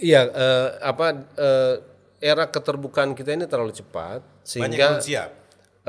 [0.00, 1.74] Iya, eh, apa eh,
[2.20, 5.32] era keterbukaan kita ini terlalu cepat sehingga siap.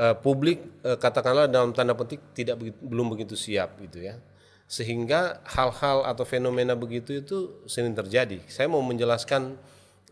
[0.00, 4.16] eh, publik eh, katakanlah dalam tanda petik tidak begitu, belum begitu siap gitu ya.
[4.64, 8.40] Sehingga hal-hal atau fenomena begitu itu sering terjadi.
[8.48, 9.60] Saya mau menjelaskan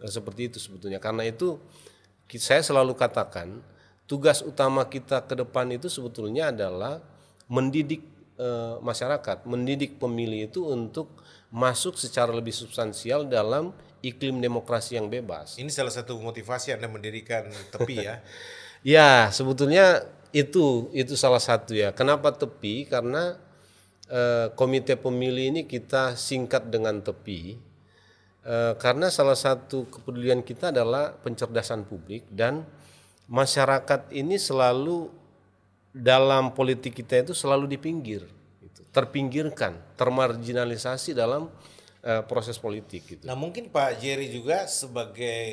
[0.04, 1.56] eh, seperti itu sebetulnya karena itu
[2.38, 3.58] saya selalu katakan
[4.06, 7.00] tugas utama kita ke depan itu sebetulnya adalah
[7.48, 8.04] mendidik
[8.36, 11.16] eh, masyarakat, mendidik pemilih itu untuk
[11.50, 15.60] masuk secara lebih substansial dalam iklim demokrasi yang bebas.
[15.60, 18.18] Ini salah satu motivasi Anda mendirikan tepi ya.
[18.80, 21.92] Ya, sebetulnya itu itu salah satu ya.
[21.92, 22.88] Kenapa tepi?
[22.88, 23.36] Karena
[24.08, 27.60] eh, komite pemilih ini kita singkat dengan tepi.
[28.40, 32.64] Eh, karena salah satu kepedulian kita adalah pencerdasan publik dan
[33.28, 35.12] masyarakat ini selalu
[35.92, 38.24] dalam politik kita itu selalu di pinggir,
[38.64, 38.80] gitu.
[38.94, 41.52] terpinggirkan, termarginalisasi dalam
[42.04, 43.02] uh, proses politik.
[43.06, 43.22] Gitu.
[43.24, 45.44] Nah mungkin Pak Jerry juga sebagai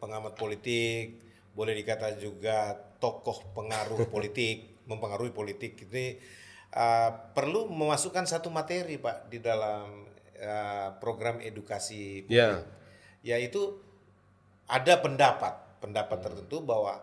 [0.00, 1.20] pengamat politik,
[1.52, 6.16] boleh dikata juga tokoh pengaruh politik, mempengaruhi politik ini
[6.76, 10.06] uh, perlu memasukkan satu materi Pak di dalam
[10.40, 12.50] uh, program edukasi publik, Ya.
[13.22, 13.78] yaitu
[14.66, 17.02] ada pendapat pendapat tertentu bahwa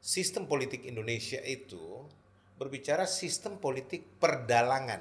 [0.00, 2.04] sistem politik Indonesia itu
[2.60, 5.00] berbicara sistem politik perdalangan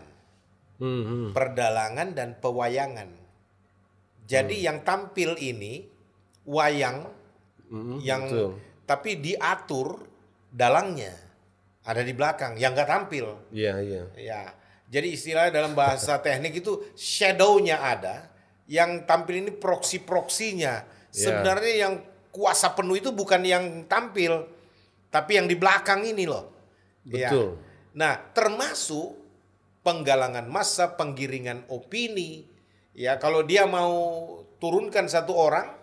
[0.80, 1.28] Hmm, hmm.
[1.36, 3.12] perdalangan dan pewayangan.
[4.24, 5.84] Jadi yang tampil ini
[6.48, 7.20] wayang
[7.70, 8.58] Hmm, yang betul.
[8.90, 10.02] tapi diatur
[10.50, 11.14] dalangnya
[11.86, 13.26] ada di belakang yang nggak tampil.
[13.54, 14.04] Iya, iya.
[14.18, 14.42] Ya.
[14.90, 18.26] Jadi istilahnya dalam bahasa teknik itu shadow-nya ada,
[18.66, 20.86] yang tampil ini proksi-proksinya.
[21.14, 21.94] Sebenarnya yang
[22.34, 24.50] kuasa penuh itu bukan yang tampil,
[25.14, 26.50] tapi yang di belakang ini loh.
[27.06, 27.30] Ya.
[27.30, 27.58] Betul.
[27.98, 29.18] Nah, termasuk
[29.90, 32.46] penggalangan massa, penggiringan opini.
[32.94, 33.90] Ya, kalau dia mau
[34.62, 35.74] turunkan satu orang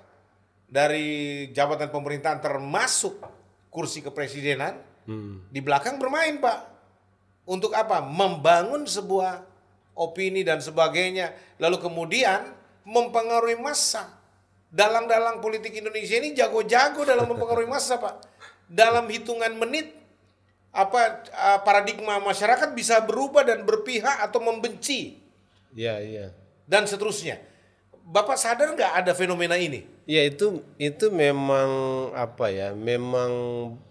[0.71, 3.19] dari jabatan pemerintahan termasuk
[3.75, 5.47] kursi kepresidenan, Hmm.
[5.55, 6.75] di belakang bermain, Pak.
[7.47, 8.03] Untuk apa?
[8.03, 9.43] Membangun sebuah
[9.95, 11.31] opini dan sebagainya.
[11.63, 12.53] Lalu kemudian
[12.83, 14.19] mempengaruhi massa.
[14.71, 18.15] Dalang-dalang politik Indonesia ini jago-jago dalam mempengaruhi massa, Pak.
[18.67, 19.95] Dalam hitungan menit
[20.77, 25.25] apa eh, paradigma masyarakat bisa berubah dan berpihak atau membenci
[25.73, 26.27] Iya, iya.
[26.69, 27.41] dan seterusnya.
[28.07, 29.83] Bapak sadar nggak ada fenomena ini?
[30.07, 31.69] Ya itu itu memang
[32.15, 32.71] apa ya?
[32.73, 33.31] Memang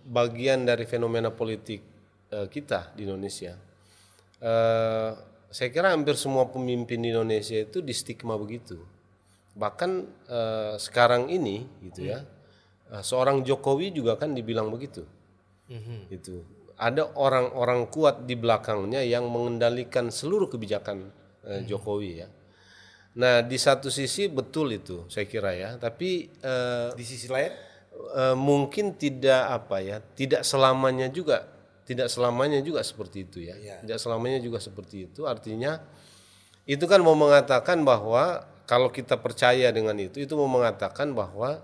[0.08, 1.84] bagian dari fenomena politik
[2.32, 3.58] eh, kita di Indonesia.
[4.40, 5.10] Eh,
[5.52, 8.80] saya kira hampir semua pemimpin di Indonesia itu di stigma begitu.
[9.54, 9.92] Bahkan
[10.32, 12.24] eh, sekarang ini gitu ya,
[12.90, 15.04] eh, seorang Jokowi juga kan dibilang begitu.
[16.14, 21.08] Itu ada orang-orang kuat di belakangnya yang mengendalikan seluruh kebijakan
[21.48, 22.28] eh, Jokowi ya.
[23.16, 27.52] Nah di satu sisi betul itu saya kira ya, tapi eh, Di sisi lain,
[28.16, 31.48] eh, mungkin tidak apa ya, tidak selamanya juga,
[31.88, 33.76] tidak selamanya juga seperti itu ya, Iya.
[33.88, 35.24] tidak selamanya juga seperti itu.
[35.24, 35.80] Artinya
[36.68, 41.62] itu kan mau mengatakan bahwa kalau kita percaya dengan itu, itu mau mengatakan bahwa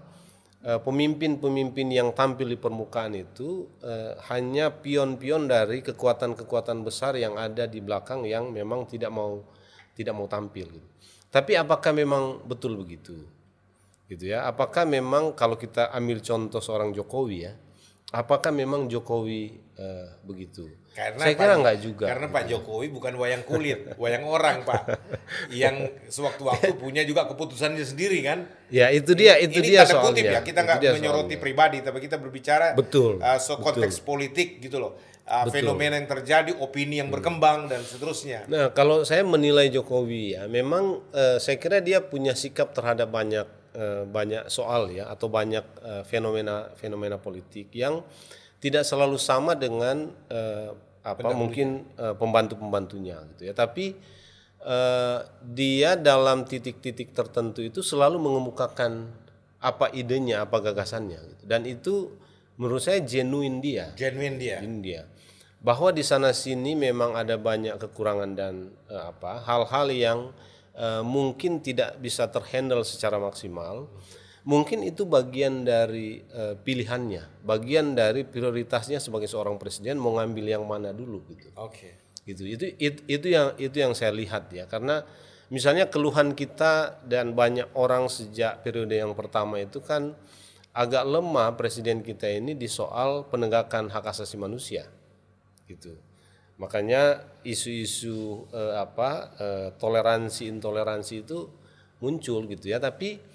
[0.62, 7.82] pemimpin-pemimpin yang tampil di permukaan itu eh, hanya pion-pion dari kekuatan-kekuatan besar yang ada di
[7.82, 9.42] belakang yang memang tidak mau
[9.98, 10.70] tidak mau tampil.
[10.70, 10.88] Gitu.
[11.34, 13.18] Tapi apakah memang betul begitu?
[14.12, 14.44] gitu ya.
[14.44, 17.56] Apakah memang kalau kita ambil contoh seorang Jokowi ya,
[18.12, 20.68] apakah memang Jokowi eh, begitu?
[20.92, 22.06] Karena Saya kira Pak- enggak juga.
[22.12, 24.92] Karena Pak Jokowi bukan wayang kulit, wayang orang Pak,
[25.64, 28.44] yang sewaktu-waktu punya juga keputusannya sendiri kan.
[28.68, 30.08] Ya itu dia, itu Ini dia tanda soalnya.
[30.12, 31.40] kutip ya, kita nggak menyoroti soalnya.
[31.40, 36.52] pribadi, tapi kita berbicara Betul, uh, so konteks politik gitu loh, Uh, fenomena yang terjadi,
[36.60, 38.44] opini yang berkembang dan seterusnya.
[38.52, 43.48] Nah kalau saya menilai Jokowi ya, memang eh, saya kira dia punya sikap terhadap banyak
[43.72, 48.04] eh, banyak soal ya atau banyak eh, fenomena fenomena politik yang
[48.62, 53.54] tidak selalu sama dengan eh, apa mungkin eh, pembantu-pembantunya gitu ya.
[53.58, 53.98] Tapi
[54.62, 59.10] eh, dia dalam titik-titik tertentu itu selalu mengemukakan
[59.62, 61.44] apa idenya, apa gagasannya gitu.
[61.44, 62.14] Dan itu
[62.56, 63.92] menurut saya genuine dia.
[63.98, 64.58] Genuine dia.
[64.62, 65.04] India
[65.62, 70.20] bahwa di sana sini memang ada banyak kekurangan dan eh, apa hal-hal yang
[70.74, 73.86] eh, mungkin tidak bisa terhandle secara maksimal
[74.42, 80.64] mungkin itu bagian dari eh, pilihannya bagian dari prioritasnya sebagai seorang presiden mau ngambil yang
[80.66, 81.50] mana dulu gitu.
[81.58, 81.98] Oke.
[82.26, 82.46] gitu.
[82.46, 84.70] Itu, itu itu yang itu yang saya lihat ya.
[84.70, 85.02] Karena
[85.50, 90.14] misalnya keluhan kita dan banyak orang sejak periode yang pertama itu kan
[90.72, 94.88] agak lemah presiden kita ini di soal penegakan hak asasi manusia.
[95.66, 95.98] Gitu.
[96.62, 101.50] Makanya isu-isu eh, apa eh, toleransi intoleransi itu
[102.02, 102.78] muncul gitu ya.
[102.78, 103.31] Tapi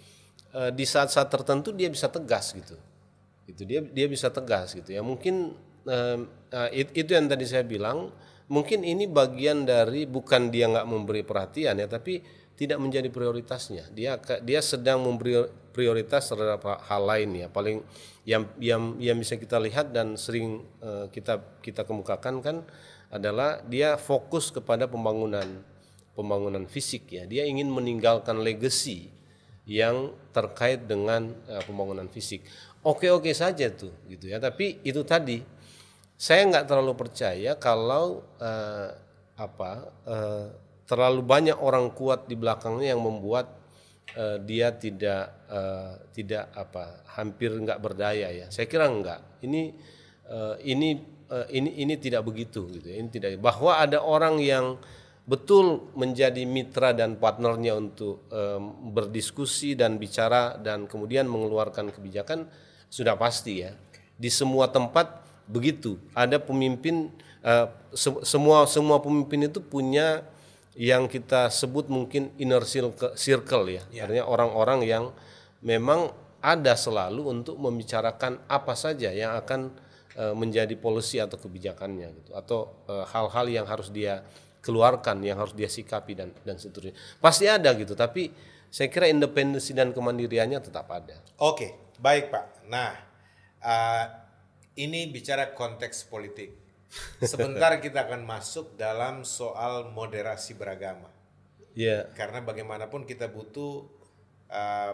[0.56, 2.76] eh, di saat-saat tertentu dia bisa tegas gitu.
[3.46, 4.90] Itu dia dia bisa tegas gitu.
[4.90, 5.54] Ya mungkin
[5.86, 6.18] eh,
[6.50, 8.10] eh, it- itu yang tadi saya bilang
[8.48, 12.22] mungkin ini bagian dari bukan dia nggak memberi perhatian ya tapi
[12.56, 13.84] tidak menjadi prioritasnya.
[13.92, 15.44] Dia dia sedang memberi
[15.76, 17.48] prioritas terhadap ha- hal lain ya.
[17.52, 17.84] Paling
[18.26, 22.56] yang yang yang bisa kita lihat dan sering eh, kita kita kemukakan kan
[23.12, 25.46] adalah dia fokus kepada pembangunan
[26.16, 27.22] pembangunan fisik ya.
[27.28, 29.12] Dia ingin meninggalkan legacy
[29.66, 32.46] yang terkait dengan eh, pembangunan fisik.
[32.86, 35.42] Oke-oke saja tuh gitu ya, tapi itu tadi
[36.16, 38.88] saya nggak terlalu percaya kalau eh,
[39.36, 39.70] apa
[40.06, 40.46] eh,
[40.86, 43.52] terlalu banyak orang kuat di belakangnya yang membuat
[44.14, 48.46] eh, dia tidak eh, tidak apa hampir nggak berdaya ya.
[48.54, 49.42] Saya kira enggak.
[49.42, 49.62] Ini
[50.30, 50.88] eh, ini
[51.26, 52.86] eh, ini ini tidak begitu gitu.
[52.86, 53.02] ya.
[53.02, 54.78] Ini tidak bahwa ada orang yang
[55.26, 62.46] betul menjadi mitra dan partnernya untuk em, berdiskusi dan bicara dan kemudian mengeluarkan kebijakan
[62.86, 63.74] sudah pasti ya.
[64.16, 65.98] Di semua tempat begitu.
[66.14, 67.10] Ada pemimpin
[67.42, 70.22] eh, se- semua semua pemimpin itu punya
[70.78, 73.82] yang kita sebut mungkin inner circle, circle ya.
[74.06, 75.10] Artinya orang-orang yang
[75.58, 79.74] memang ada selalu untuk membicarakan apa saja yang akan
[80.14, 84.22] eh, menjadi polisi atau kebijakannya gitu atau eh, hal-hal yang harus dia
[84.66, 86.92] keluarkan yang harus dia sikapi dan dan seterusnya
[87.22, 88.34] pasti ada gitu tapi
[88.66, 92.66] saya kira independensi dan kemandiriannya tetap ada Oke, baik Pak.
[92.66, 92.92] Nah,
[93.62, 94.04] eh,
[94.76, 96.50] ini bicara konteks politik.
[97.22, 101.08] Sebentar kita akan masuk dalam soal moderasi beragama.
[101.72, 103.86] ya Karena bagaimanapun kita butuh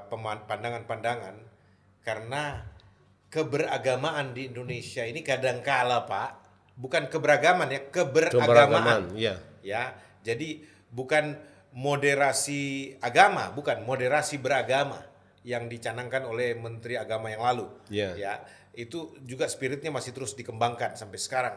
[0.08, 1.36] peman- pandangan-pandangan
[2.02, 2.66] karena
[3.32, 6.30] keberagamaan di Indonesia ini kadangkala Pak,
[6.76, 8.42] bukan keberagaman ya, keberagamaan.
[8.44, 9.96] keberagaman ya Ya,
[10.26, 11.38] jadi bukan
[11.72, 15.00] moderasi agama, bukan moderasi beragama
[15.42, 17.66] yang dicanangkan oleh Menteri Agama yang lalu.
[17.90, 18.14] Iya.
[18.14, 18.32] Ya,
[18.76, 21.56] itu juga spiritnya masih terus dikembangkan sampai sekarang.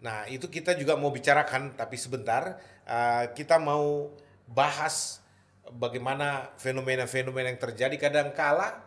[0.00, 4.12] Nah, itu kita juga mau bicarakan, tapi sebentar uh, kita mau
[4.46, 5.18] bahas
[5.66, 8.78] bagaimana fenomena-fenomena yang terjadi kadang kala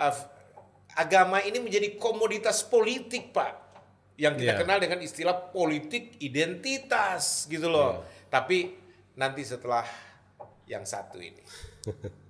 [0.00, 0.16] uh,
[0.96, 3.59] agama ini menjadi komoditas politik, Pak.
[4.20, 4.60] Yang kita Iya.
[4.60, 8.04] kenal dengan istilah politik identitas gitu loh.
[8.28, 8.68] Tapi
[9.16, 9.88] nanti setelah
[10.68, 11.40] yang satu ini.